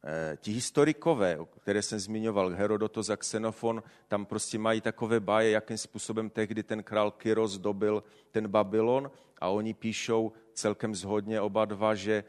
[0.05, 5.79] Eh, ti historikové, které jsem zmiňoval, Herodotos a Xenofon, tam prostě mají takové báje, jakým
[5.79, 11.95] způsobem tehdy ten král Kyros dobil ten Babylon a oni píšou celkem zhodně oba dva,
[11.95, 12.25] že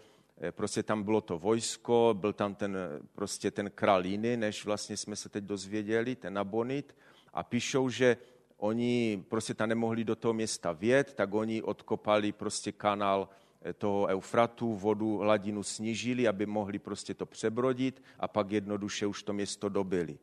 [0.51, 2.77] prostě tam bylo to vojsko, byl tam ten,
[3.15, 6.95] prostě ten král jiný, než vlastně jsme se teď dozvěděli, ten Nabonit,
[7.33, 8.17] a píšou, že
[8.57, 13.29] oni prostě tam nemohli do toho města vjet, tak oni odkopali prostě kanál
[13.61, 19.23] eh, toho Eufratu, vodu, hladinu snížili, aby mohli prostě to přebrodit a pak jednoduše už
[19.23, 20.17] to město dobili.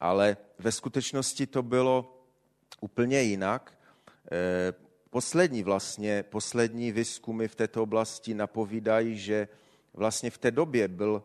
[0.00, 2.22] Ale ve skutečnosti to bylo
[2.80, 3.78] úplně jinak.
[5.16, 9.48] Poslední vlastně, poslední výzkumy v této oblasti napovídají, že
[9.94, 11.22] vlastně v té době byl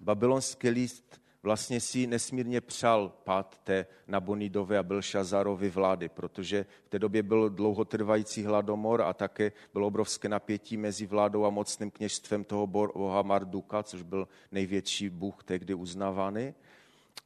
[0.00, 6.98] babylonský list vlastně si nesmírně přál pád té Nabonidové a Belšazarovy vlády, protože v té
[6.98, 12.66] době byl dlouhotrvající hladomor a také bylo obrovské napětí mezi vládou a mocným kněžstvem toho
[12.66, 16.54] boha Marduka, což byl největší bůh tehdy uznávaný.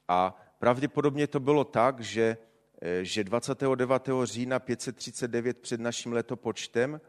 [0.09, 2.37] A pravděpodobně to bylo tak, že,
[3.03, 4.09] že 29.
[4.25, 7.01] října 539 před naším letopočtem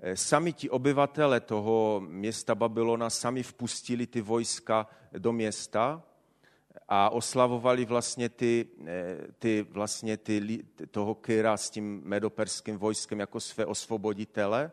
[0.00, 4.86] eh, sami ti obyvatele toho města Babylona sami vpustili ty vojska
[5.18, 6.02] do města
[6.88, 13.40] a oslavovali vlastně ty, eh, ty, vlastně ty, toho Kyra s tím medoperským vojskem jako
[13.40, 14.70] své osvoboditele.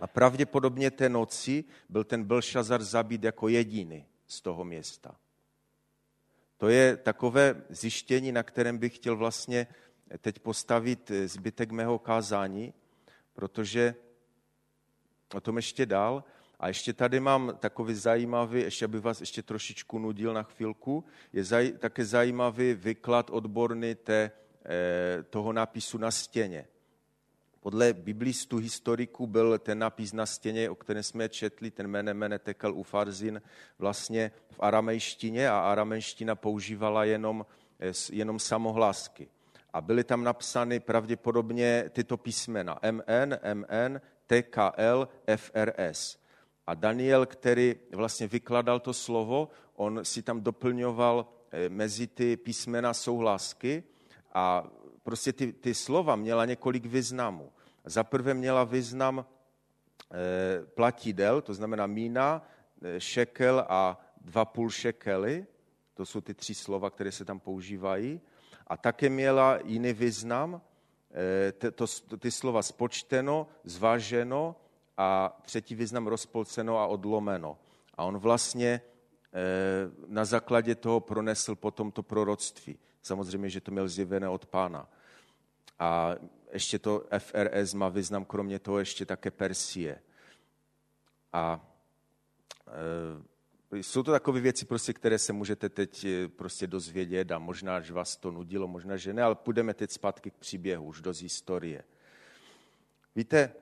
[0.00, 5.16] A pravděpodobně té noci byl ten Belšazar zabít jako jediný z toho města.
[6.58, 9.66] To je takové zjištění, na kterém bych chtěl vlastně
[10.20, 12.74] teď postavit zbytek mého kázání,
[13.32, 13.94] protože
[15.34, 16.24] o tom ještě dál.
[16.60, 21.44] A ještě tady mám takový zajímavý, ještě aby vás ještě trošičku nudil na chvilku, je
[21.44, 24.30] zaj, také zajímavý vyklad odborný té,
[24.64, 26.66] eh, toho nápisu na stěně.
[27.68, 32.38] Podle biblistů, historiků byl ten nápis na stěně, o kterém jsme četli, ten mene mene
[32.38, 33.42] tekel ufarzin,
[33.78, 37.46] vlastně v aramejštině a aramejština používala jenom,
[37.80, 39.28] eh, jenom samohlásky.
[39.72, 46.18] A byly tam napsány pravděpodobně tyto písmena MN, MN, TKL, FRS.
[46.66, 52.94] A Daniel, který vlastně vykladal to slovo, on si tam doplňoval eh, mezi ty písmena
[52.94, 53.84] souhlasky
[54.34, 54.64] a
[55.02, 57.52] prostě ty, ty slova měla několik významů.
[57.88, 59.24] Za prvé měla význam e,
[60.66, 62.42] platidel, to znamená mína,
[62.82, 65.46] e, šekel a dva půl šekely,
[65.94, 68.20] to jsou ty tři slova, které se tam používají.
[68.66, 70.60] A také měla jiný význam,
[71.14, 71.86] e, to,
[72.18, 74.56] ty slova spočteno, zváženo
[74.96, 77.58] a třetí význam rozpolceno a odlomeno.
[77.94, 78.80] A on vlastně
[80.06, 82.78] na základě toho pronesl potom to proroctví.
[83.02, 84.88] Samozřejmě, že to měl zjevené od pána.
[85.78, 86.14] A
[86.52, 90.02] ještě to FRS má význam, kromě toho ještě také Persie.
[91.32, 91.74] A
[93.72, 97.80] e, jsou to takové věci, prostě, které se můžete teď e, prostě dozvědět a možná,
[97.80, 101.12] že vás to nudilo, možná, že ne, ale půjdeme teď zpátky k příběhu, už do
[101.22, 101.84] historie.
[103.14, 103.52] Víte,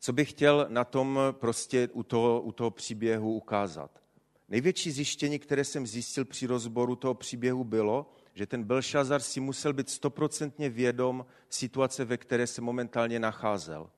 [0.00, 4.02] co bych chtěl na tom prostě u toho, u toho příběhu ukázat?
[4.48, 9.72] Největší zjištění, které jsem zjistil při rozboru toho příběhu, bylo, že ten Belšazar si musel
[9.72, 13.90] být stoprocentně vědom situace, ve které se momentálně nacházel.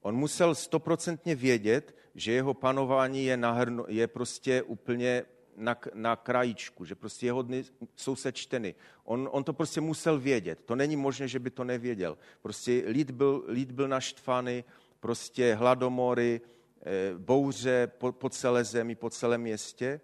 [0.00, 5.24] On musel stoprocentně vědět, že jeho panování je, nahrno, je prostě úplně
[5.56, 7.64] na, na krajíčku, že prostě jeho dny
[7.96, 8.74] jsou sečteny.
[9.04, 10.60] On, on to prostě musel vědět.
[10.64, 12.18] To není možné, že by to nevěděl.
[12.42, 14.64] Prostě lid byl, lid byl naštvaný,
[15.00, 16.40] prostě hladomory,
[16.82, 20.00] eh, bouře po, po celé zemi, po celém městě.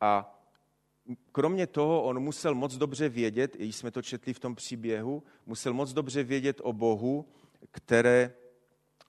[0.00, 0.37] A
[1.32, 5.74] kromě toho on musel moc dobře vědět, i jsme to četli v tom příběhu, musel
[5.74, 7.28] moc dobře vědět o Bohu,
[7.70, 8.34] které,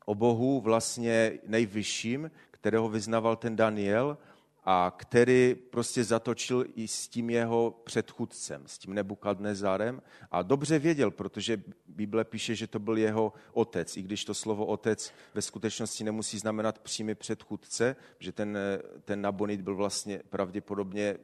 [0.05, 4.17] o Bohu vlastně nejvyšším, kterého vyznaval ten Daniel
[4.63, 10.01] a který prostě zatočil i s tím jeho předchůdcem, s tím Nebukadnezarem.
[10.31, 14.65] A dobře věděl, protože Bible píše, že to byl jeho otec, i když to slovo
[14.65, 18.57] otec ve skutečnosti nemusí znamenat přímý předchůdce, že ten,
[19.05, 21.17] ten Nabonid byl vlastně pravděpodobně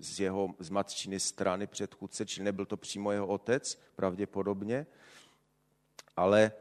[0.00, 4.86] z jeho z matčiny strany předchůdce, čili nebyl to přímo jeho otec, pravděpodobně,
[6.16, 6.52] ale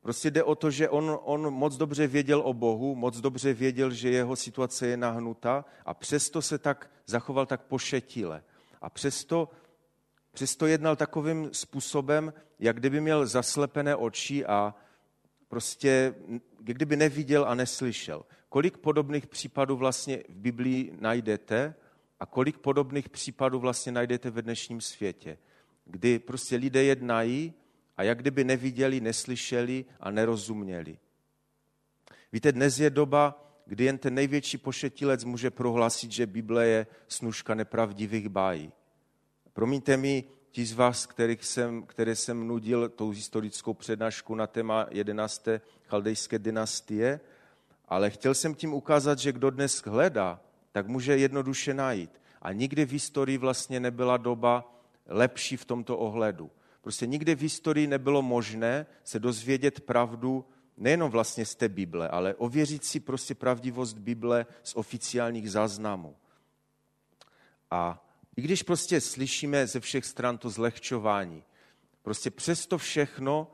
[0.00, 3.90] prostě jde o to, že on, on moc dobře věděl o Bohu, moc dobře věděl,
[3.90, 8.42] že jeho situace je nahnuta a přesto se tak zachoval tak pošetile.
[8.80, 9.48] A přesto,
[10.32, 14.74] přesto jednal takovým způsobem, jak kdyby měl zaslepené oči a
[15.48, 16.14] prostě
[16.60, 18.24] kdyby neviděl a neslyšel.
[18.48, 21.74] Kolik podobných případů vlastně v Biblii najdete,
[22.20, 25.38] a kolik podobných případů vlastně najdete ve dnešním světě,
[25.84, 27.54] kdy prostě lidé jednají
[28.00, 30.98] a jak kdyby neviděli, neslyšeli a nerozuměli.
[32.32, 37.54] Víte, dnes je doba, kdy jen ten největší pošetilec může prohlásit, že Bible je snužka
[37.54, 38.72] nepravdivých bájí.
[39.52, 44.86] Promiňte mi, ti z vás, kterých jsem, které jsem nudil tou historickou přednášku na téma
[44.90, 45.48] 11.
[45.84, 47.20] chaldejské dynastie,
[47.88, 50.40] ale chtěl jsem tím ukázat, že kdo dnes hledá
[50.72, 52.10] tak může jednoduše najít.
[52.42, 54.74] A nikdy v historii vlastně nebyla doba
[55.06, 56.50] lepší v tomto ohledu.
[56.80, 60.44] Prostě nikdy v historii nebylo možné se dozvědět pravdu
[60.76, 66.16] nejenom vlastně z té Bible, ale ověřit si prostě pravdivost Bible z oficiálních záznamů.
[67.70, 68.06] A
[68.36, 71.44] i když prostě slyšíme ze všech stran to zlehčování,
[72.02, 73.52] Prostě přesto všechno,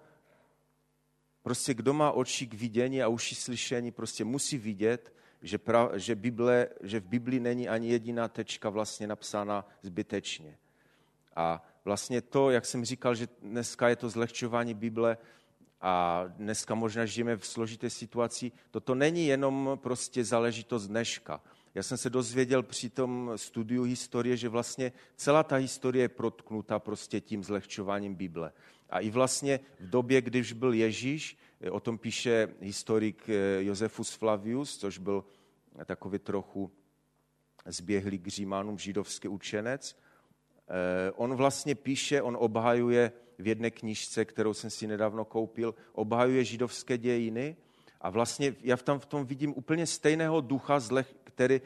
[1.43, 6.15] prostě kdo má oči k vidění a uši slyšení, prostě musí vidět, že, pra, že,
[6.15, 10.59] Bible, že v Biblii není ani jediná tečka vlastně napsána zbytečně.
[11.37, 15.19] A vlastně to, jak jsem říkal, že dneska je to zlehčování Bible
[15.81, 21.41] a dneska možná žijeme v složité situaci, toto není jenom prostě záležitost dneška.
[21.75, 26.79] Já jsem se dozvěděl při tom studiu historie, že vlastně celá ta historie je protknuta
[26.79, 28.53] prostě tím zlehčováním Bible.
[28.91, 31.39] A i vlastně v době, když byl Ježíš,
[31.71, 35.25] o tom píše historik eh, Josefus Flavius, což byl
[35.85, 36.73] takový trochu
[37.67, 39.97] zběhlý k Římanům židovský učenec.
[40.69, 46.45] Eh, on vlastně píše, on obhajuje v jedné knižce, kterou jsem si nedávno koupil, obhajuje
[46.45, 47.57] židovské dějiny
[48.01, 50.81] a vlastně já tam v tom vidím úplně stejného ducha,
[51.25, 51.61] který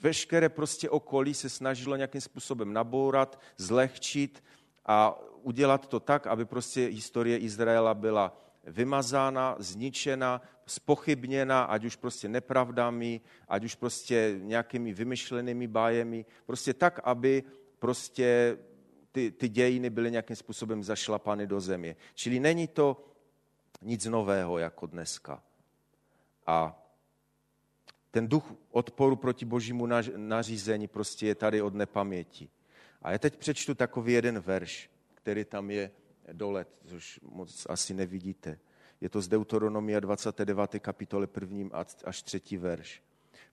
[0.00, 4.44] veškeré prostě okolí se snažilo nějakým způsobem nabourat, zlehčit
[4.86, 12.28] a udělat to tak, aby prostě historie Izraela byla vymazána, zničena, spochybněna, ať už prostě
[12.28, 17.44] nepravdami, ať už prostě nějakými vymyšlenými bájemi, prostě tak, aby
[17.78, 18.58] prostě
[19.12, 21.96] ty, ty dějiny byly nějakým způsobem zašlapány do země.
[22.14, 23.04] Čili není to
[23.82, 25.42] nic nového jako dneska.
[26.46, 26.82] A
[28.10, 32.48] ten duch odporu proti božímu nařízení prostě je tady od nepaměti.
[33.02, 35.90] A já teď přečtu takový jeden verš, který tam je
[36.32, 38.58] dole, což moc asi nevidíte.
[39.00, 40.78] Je to z Deuteronomia 29.
[40.78, 41.78] kapitole 1.
[42.04, 42.40] až 3.
[42.58, 43.02] verš.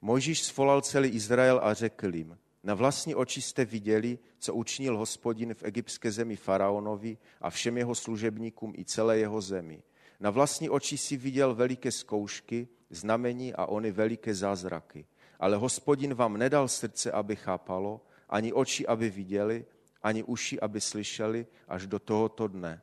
[0.02, 5.54] Mojžíš svolal celý Izrael a řekl jim, na vlastní oči jste viděli, co učinil hospodin
[5.54, 9.84] v egyptské zemi faraonovi a všem jeho služebníkům i celé jeho zemi.
[10.20, 15.06] Na vlastní oči si viděl veliké zkoušky, znamení a ony veliké zázraky.
[15.40, 19.66] Ale hospodin vám nedal srdce, aby chápalo, ani oči, aby viděli,
[20.04, 22.82] ani uši, aby slyšeli, až do tohoto dne.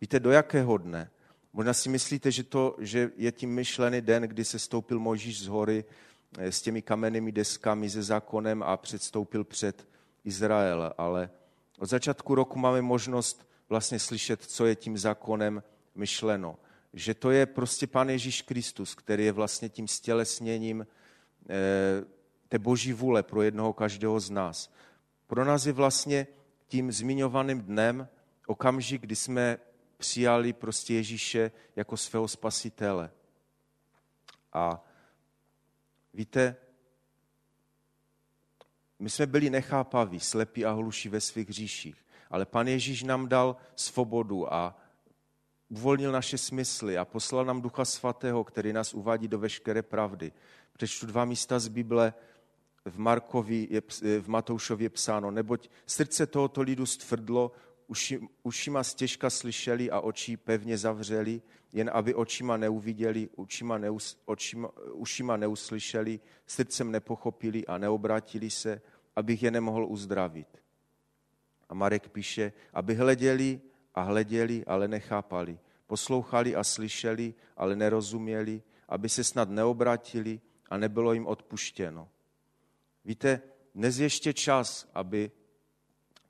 [0.00, 1.10] Víte, do jakého dne?
[1.52, 5.46] Možná si myslíte, že, to, že je tím myšlený den, kdy se stoupil Mojžíš z
[5.46, 5.84] hory
[6.36, 9.88] s těmi kamennými deskami, se zákonem a předstoupil před
[10.24, 10.92] Izrael.
[10.98, 11.30] Ale
[11.78, 15.62] od začátku roku máme možnost vlastně slyšet, co je tím zákonem
[15.94, 16.58] myšleno.
[16.92, 20.86] Že to je prostě Pán Ježíš Kristus, který je vlastně tím stělesněním
[21.50, 22.04] eh,
[22.48, 24.72] té boží vůle pro jednoho každého z nás.
[25.26, 26.26] Pro nás je vlastně
[26.66, 28.08] tím zmiňovaným dnem
[28.46, 29.58] okamžik, kdy jsme
[29.96, 33.10] přijali prostě Ježíše jako svého spasitele.
[34.52, 34.84] A
[36.18, 36.56] víte,
[38.98, 43.56] my jsme byli nechápaví, slepí a hluší ve svých hříších, ale pan Ježíš nám dal
[43.76, 44.78] svobodu a
[45.68, 50.32] uvolnil naše smysly a poslal nám Ducha Svatého, který nás uvádí do veškeré pravdy.
[50.72, 52.14] Přečtu dva místa z Bible,
[52.84, 53.82] v Markovi, je,
[54.20, 57.52] v Matoušově psáno, neboť srdce tohoto lidu stvrdlo,
[57.88, 64.70] uši, ušima stěžka slyšeli a oči pevně zavřeli, jen aby očima neuviděli, učima neus, očima,
[64.92, 68.80] ušima neuslyšeli, srdcem nepochopili a neobrátili se,
[69.16, 70.48] abych je nemohl uzdravit.
[71.68, 73.60] A Marek píše, aby hleděli
[73.94, 81.12] a hleděli, ale nechápali, poslouchali a slyšeli, ale nerozuměli, aby se snad neobratili a nebylo
[81.12, 82.08] jim odpuštěno.
[83.04, 83.42] Víte,
[83.74, 85.30] dnes ještě čas, aby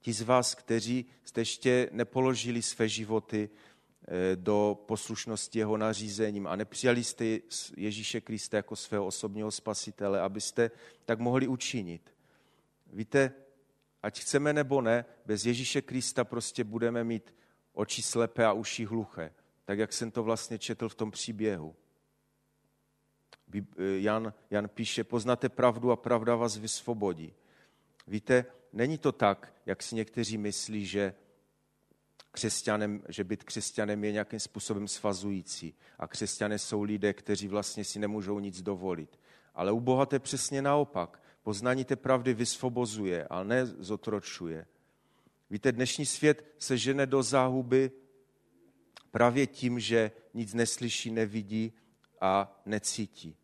[0.01, 6.57] ti z vás, kteří jste ještě nepoložili své životy eh, do poslušnosti jeho nařízením a
[6.57, 7.39] nepřijali jste
[7.77, 10.71] Ježíše Krista jako svého osobního spasitele, abyste
[11.05, 12.15] tak mohli učinit.
[12.93, 13.33] Víte,
[14.03, 17.35] ať chceme nebo ne, bez Ježíše Krista prostě budeme mít
[17.73, 19.33] oči slepé a uši hluché,
[19.65, 21.77] tak jak jsem to vlastně četl v tom příběhu.
[23.55, 27.35] Eh, Jan, Jan píše, poznáte pravdu a pravda vás vysvobodí.
[28.07, 31.15] Víte, není to tak, jak si někteří myslí, že,
[32.31, 37.99] křesťanem, že být křesťanem je nějakým způsobem svazující a křesťané jsou lidé, kteří vlastně si
[37.99, 39.21] nemůžou nic dovolit.
[39.55, 41.23] Ale u Boha to je přesně naopak.
[41.43, 44.67] Poznání té pravdy vysvobozuje, ale ne zotročuje.
[45.51, 47.91] Víte, dnešní svět se žene do záhuby
[49.11, 51.73] právě tím, že nic neslyší, nevidí
[52.21, 53.37] a necítí.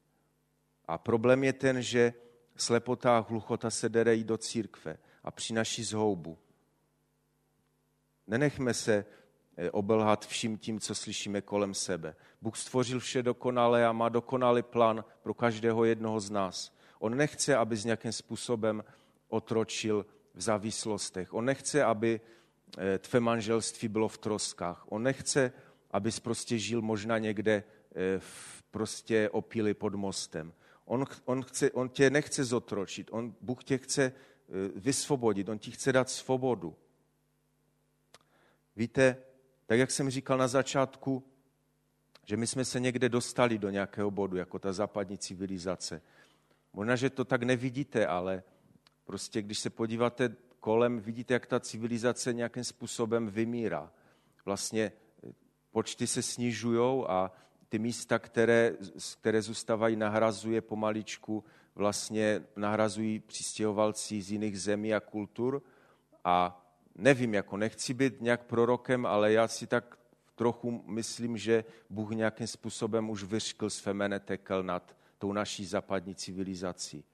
[0.89, 2.14] A problém je ten, že
[2.57, 6.39] slepota a hluchota se derejí do církve a přinaší zhoubu.
[8.27, 9.05] Nenechme se
[9.57, 12.16] eh, obelhat vším tím, co slyšíme kolem sebe.
[12.43, 16.75] Bůh stvořil vše dokonale a má dokonalý plán pro každého jednoho z nás.
[16.99, 18.85] On nechce, aby s nějakým způsobem
[19.29, 21.35] otročil v závislostech.
[21.35, 22.20] On nechce, aby
[22.79, 24.85] eh, tvé manželství bylo v troskách.
[24.89, 25.53] On nechce,
[25.91, 27.64] abys prostě žil možná někde
[27.95, 30.53] eh, v prostě opíli pod mostem.
[30.85, 34.12] On, on, chce, on tě nechce zotročit, on, Bůh tě chce
[34.74, 36.76] vysvobodit, on ti chce dát svobodu.
[38.76, 39.16] Víte,
[39.66, 41.24] tak jak jsem říkal na začátku,
[42.24, 46.03] že my jsme se někde dostali do nějakého bodu, jako ta západní civilizace.
[46.72, 48.42] Možná, že to tak nevidíte, ale
[49.05, 53.92] prostě když se podíváte kolem, vidíte, jak ta civilizace nějakým způsobem vymírá.
[54.45, 54.92] Vlastně
[55.70, 57.32] počty se snižují a
[57.68, 58.76] ty místa, které,
[59.20, 61.45] které zůstávají, nahrazuje pomaličku,
[61.75, 65.62] vlastně nahrazují přistěhovalci z jiných zemí a kultur.
[66.25, 69.99] A nevím, jako nechci být nějak prorokem, ale já si tak
[70.35, 76.14] trochu myslím, že Bůh nějakým způsobem už vyřkl z femene tekel nad tou naší západní
[76.14, 77.05] civilizací.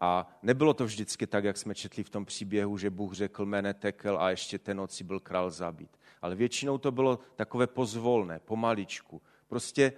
[0.00, 3.74] A nebylo to vždycky tak, jak jsme četli v tom příběhu, že Bůh řekl mene
[3.74, 5.98] tekel a ještě ten noci byl král zabít.
[6.22, 9.22] Ale většinou to bylo takové pozvolné, pomaličku.
[9.48, 9.92] Prostě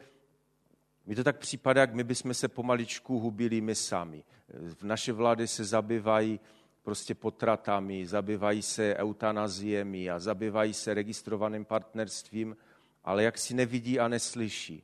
[1.09, 4.25] mi to tak připadá, jak my bychom se pomaličku hubili my sami.
[4.49, 6.41] V naše vlády se zabývají
[6.83, 12.57] prostě potratami, zabývají se eutanaziemi a zabývají se registrovaným partnerstvím,
[13.05, 14.83] ale jak si nevidí a neslyší.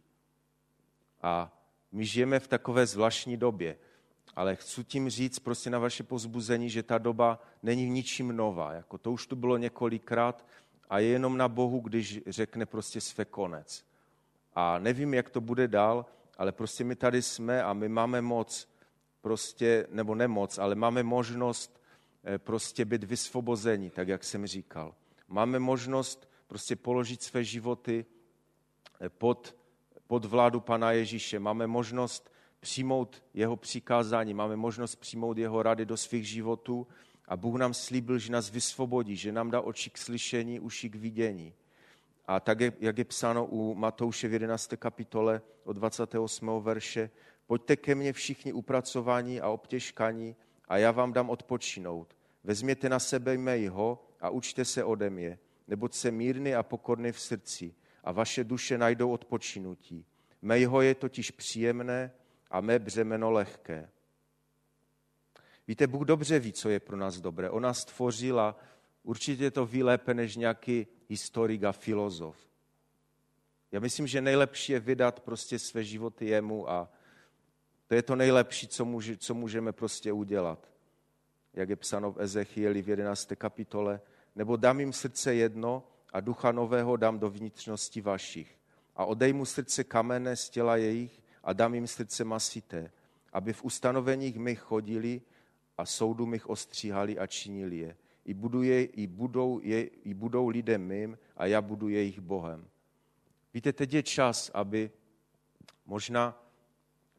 [1.22, 1.52] A
[1.92, 3.76] my žijeme v takové zvláštní době,
[4.36, 8.72] ale chci tím říct prostě na vaše pozbuzení, že ta doba není v ničím nová.
[8.72, 10.46] Jako to už tu bylo několikrát
[10.90, 13.84] a je jenom na Bohu, když řekne prostě své konec.
[14.54, 16.06] A nevím, jak to bude dál,
[16.38, 18.68] ale prostě my tady jsme a my máme moc,
[19.20, 21.82] prostě, nebo nemoc, ale máme možnost
[22.24, 24.94] eh, prostě být vysvobozeni, tak jak jsem říkal.
[25.28, 28.06] Máme možnost prostě položit své životy
[29.00, 29.56] eh, pod,
[30.06, 31.38] pod vládu Pana Ježíše.
[31.38, 36.86] Máme možnost přijmout jeho přikázání, máme možnost přijmout jeho rady do svých životů
[37.28, 40.94] a Bůh nám slíbil, že nás vysvobodí, že nám dá oči k slyšení, uši k
[40.94, 41.54] vidění.
[42.26, 44.74] A tak, jak je psáno u Matouše v 11.
[44.76, 46.48] kapitole od 28.
[46.60, 47.10] verše,
[47.46, 50.36] pojďte ke mně všichni upracovaní a obtěžkaní
[50.68, 52.16] a já vám dám odpočinout.
[52.44, 57.20] Vezměte na sebe mého a učte se ode mě, neboť se mírný a pokorný v
[57.20, 60.06] srdci a vaše duše najdou odpočinutí.
[60.42, 62.12] Mého je totiž příjemné
[62.50, 63.90] a mé břemeno lehké.
[65.68, 67.50] Víte, Bůh dobře ví, co je pro nás dobré.
[67.50, 68.56] On nás stvořil a
[69.02, 72.36] určitě to ví lépe než nějaký historik a filozof.
[73.72, 76.88] Já myslím, že nejlepší je vydat prostě své životy jemu a
[77.86, 80.68] to je to nejlepší, co, může, co můžeme prostě udělat.
[81.54, 83.32] Jak je psáno v Ezechieli v 11.
[83.34, 84.00] kapitole.
[84.36, 85.82] Nebo dám jim srdce jedno
[86.12, 88.58] a ducha nového dám do vnitřnosti vašich.
[88.96, 92.90] A odejmu srdce kamenné z těla jejich a dám jim srdce masité,
[93.32, 95.22] aby v ustanoveních mých chodili
[95.78, 97.96] a soudu mých ostříhali a činili je.
[98.24, 102.68] I, budu je, i, budou, je, I budou lidem mým a já budu jejich Bohem.
[103.54, 104.90] Víte, teď je čas, aby
[105.86, 106.44] možná,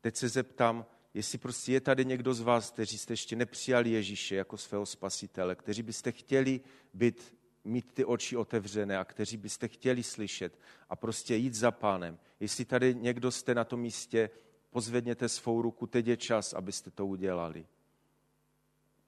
[0.01, 4.36] teď se zeptám, jestli prostě je tady někdo z vás, kteří jste ještě nepřijali Ježíše
[4.36, 6.62] jako svého spasitele, kteří byste chtěli
[6.93, 12.20] být, mít ty oči otevřené a kteří byste chtěli slyšet a prostě jít za pánem.
[12.39, 14.30] Jestli tady někdo jste na tom místě,
[14.70, 17.66] pozvedněte svou ruku, teď je čas, abyste to udělali.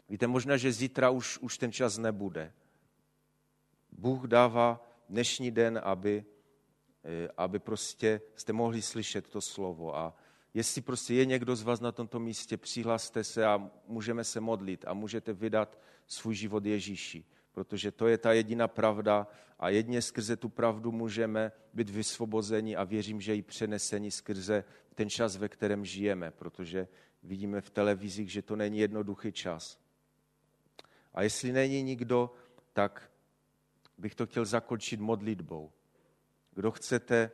[0.10, 2.53] Víte, možná, že zítra už, už ten čas nebude.
[3.91, 6.26] Bůh dává dnešní den, aby,
[7.03, 9.97] eh, aby prostě jste mohli slyšet to slovo.
[9.97, 10.16] A
[10.53, 14.86] jestli prostě je někdo z vás na tomto místě, přihlaste se a můžeme se modlit
[14.88, 17.26] a můžete vydat svůj život Ježíši.
[17.51, 19.28] Protože to je ta jediná pravda
[19.60, 24.64] a jedně skrze tu pravdu můžeme být vysvobozeni a věřím, že i přeneseni skrze
[24.95, 26.88] ten čas, ve kterém žijeme, protože
[27.24, 29.86] vidíme v televizích, že to není jednoduchý čas.
[31.18, 32.34] A jestli není nikdo,
[32.74, 33.11] tak
[33.97, 35.72] bych to chtěl zakončit modlitbou.
[36.53, 37.32] Kdo chcete,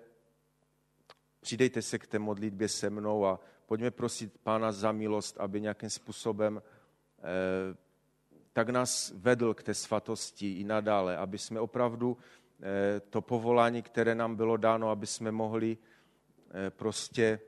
[1.39, 5.89] přidejte se k té modlitbě se mnou a pojďme prosit Pána za milost, aby nějakým
[5.89, 6.61] způsobem
[7.19, 7.23] eh,
[8.53, 12.17] tak nás vedl k té svatosti i nadále, aby jsme opravdu
[12.61, 17.39] eh, to povolání, které nám bylo dáno, aby jsme mohli eh, prostě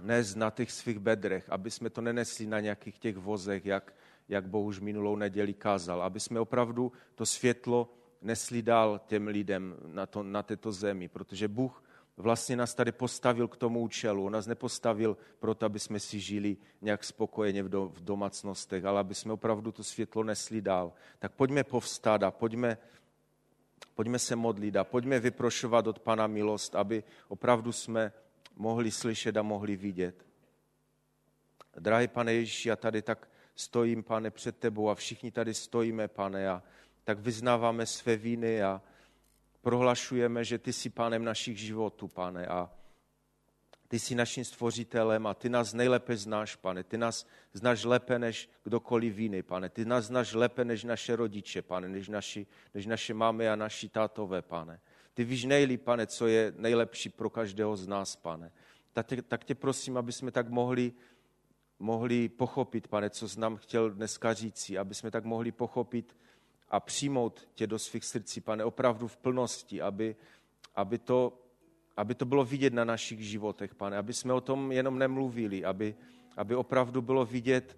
[0.00, 3.94] nést na těch svých bedrech, aby jsme to nenesli na nějakých těch vozech, jak
[4.30, 10.06] jak Bohuž minulou neděli kázal, aby jsme opravdu to světlo nesli dál těm lidem na,
[10.06, 11.82] to, na této zemi, protože Bůh
[12.16, 14.24] vlastně nás tady postavil k tomu účelu.
[14.24, 19.00] On nás nepostavil proto, aby jsme si žili nějak spokojeně v, do, v domácnostech, ale
[19.00, 20.92] aby jsme opravdu to světlo nesli dál.
[21.18, 22.78] Tak pojďme povstat a pojďme,
[23.94, 28.12] pojďme se modlit a pojďme vyprošovat od Pana milost, aby opravdu jsme
[28.56, 30.26] mohli slyšet a mohli vidět.
[31.78, 33.28] Drahý pane Ježíši, já tady tak
[33.60, 36.62] stojím, pane, před tebou a všichni tady stojíme, pane, a
[37.04, 38.82] tak vyznáváme své viny a
[39.62, 42.70] prohlašujeme, že ty jsi pánem našich životů, pane, a
[43.90, 46.84] Ty jsi naším stvořitelem a ty nás nejlépe znáš, pane.
[46.84, 49.68] Ty nás znáš lépe než kdokoliv jiný, pane.
[49.68, 53.88] Ty nás znáš lépe než naše rodiče, pane, než, naši, než naše máme a naši
[53.88, 54.80] tátové, pane.
[55.14, 58.52] Ty víš nejlíp, pane, co je nejlepší pro každého z nás, pane.
[58.92, 60.92] Tak tě, tak tě prosím, aby jsme tak mohli,
[61.80, 66.16] mohli pochopit, pane, co nám chtěl dneska říci, aby jsme tak mohli pochopit
[66.68, 70.16] a přijmout tě do svých srdcí, pane, opravdu v plnosti, aby,
[70.76, 71.40] aby to
[71.96, 75.94] aby to bylo vidět na našich životech, pane, aby jsme o tom jenom nemluvili, aby,
[76.36, 77.76] aby opravdu bylo vidět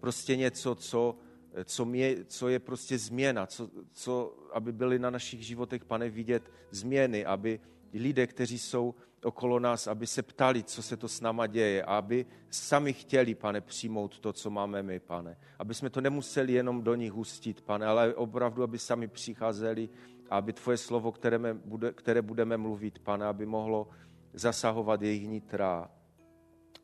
[0.00, 1.16] prostě něco, co,
[1.64, 6.50] co, mě, co je prostě změna, co, co, aby byly na našich životech, pane, vidět
[6.70, 7.60] změny, aby
[7.92, 8.94] lidé, kteří jsou
[9.24, 13.34] okolo nás, aby se ptali, co se to s náma děje a aby sami chtěli,
[13.34, 15.36] pane, přijmout to, co máme my, pane.
[15.58, 19.88] Aby jsme to nemuseli jenom do nich hustit, pane, ale opravdu, aby sami přicházeli
[20.30, 23.88] a aby tvoje slovo, které, bude, které budeme mluvit, pane, aby mohlo
[24.32, 25.90] zasahovat jejich nitra.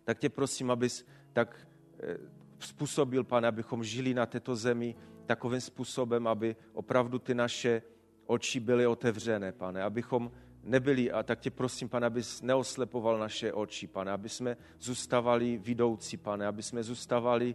[0.05, 1.67] Tak tě prosím, abys tak
[2.01, 2.17] eh,
[2.59, 4.95] způsobil, pane, abychom žili na této zemi
[5.27, 7.83] takovým způsobem, aby opravdu ty naše
[8.27, 10.31] oči byly otevřené, pane, abychom
[10.67, 16.17] nebyli, a tak tě prosím, pane, abys neoslepoval naše oči, pane, aby jsme zůstávali vidoucí,
[16.17, 17.55] pane, aby jsme zůstávali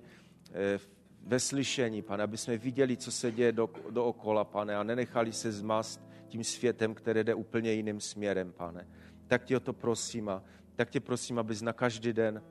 [0.54, 0.80] eh,
[1.24, 5.52] ve slyšení, pane, aby jsme viděli, co se děje do, dookola, pane, a nenechali se
[5.52, 8.88] zmást tím světem, který jde úplně jiným směrem, pane.
[9.28, 10.44] Tak tě o to prosím a
[10.76, 12.44] tak tě prosím, abys na každý den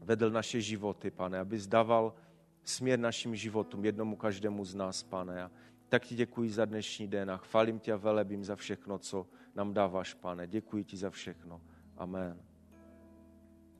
[0.00, 2.14] vedl naše životy, pane, abys dával
[2.64, 5.42] směr našim životům, jednomu každému z nás, pane.
[5.42, 5.50] A
[5.88, 9.26] tak ti děkuji za dnešní den a chválím tě a velebím za všechno, co
[9.56, 10.46] nám dáváš, pane.
[10.46, 11.60] Děkuji ti za všechno.
[11.96, 12.45] Amen.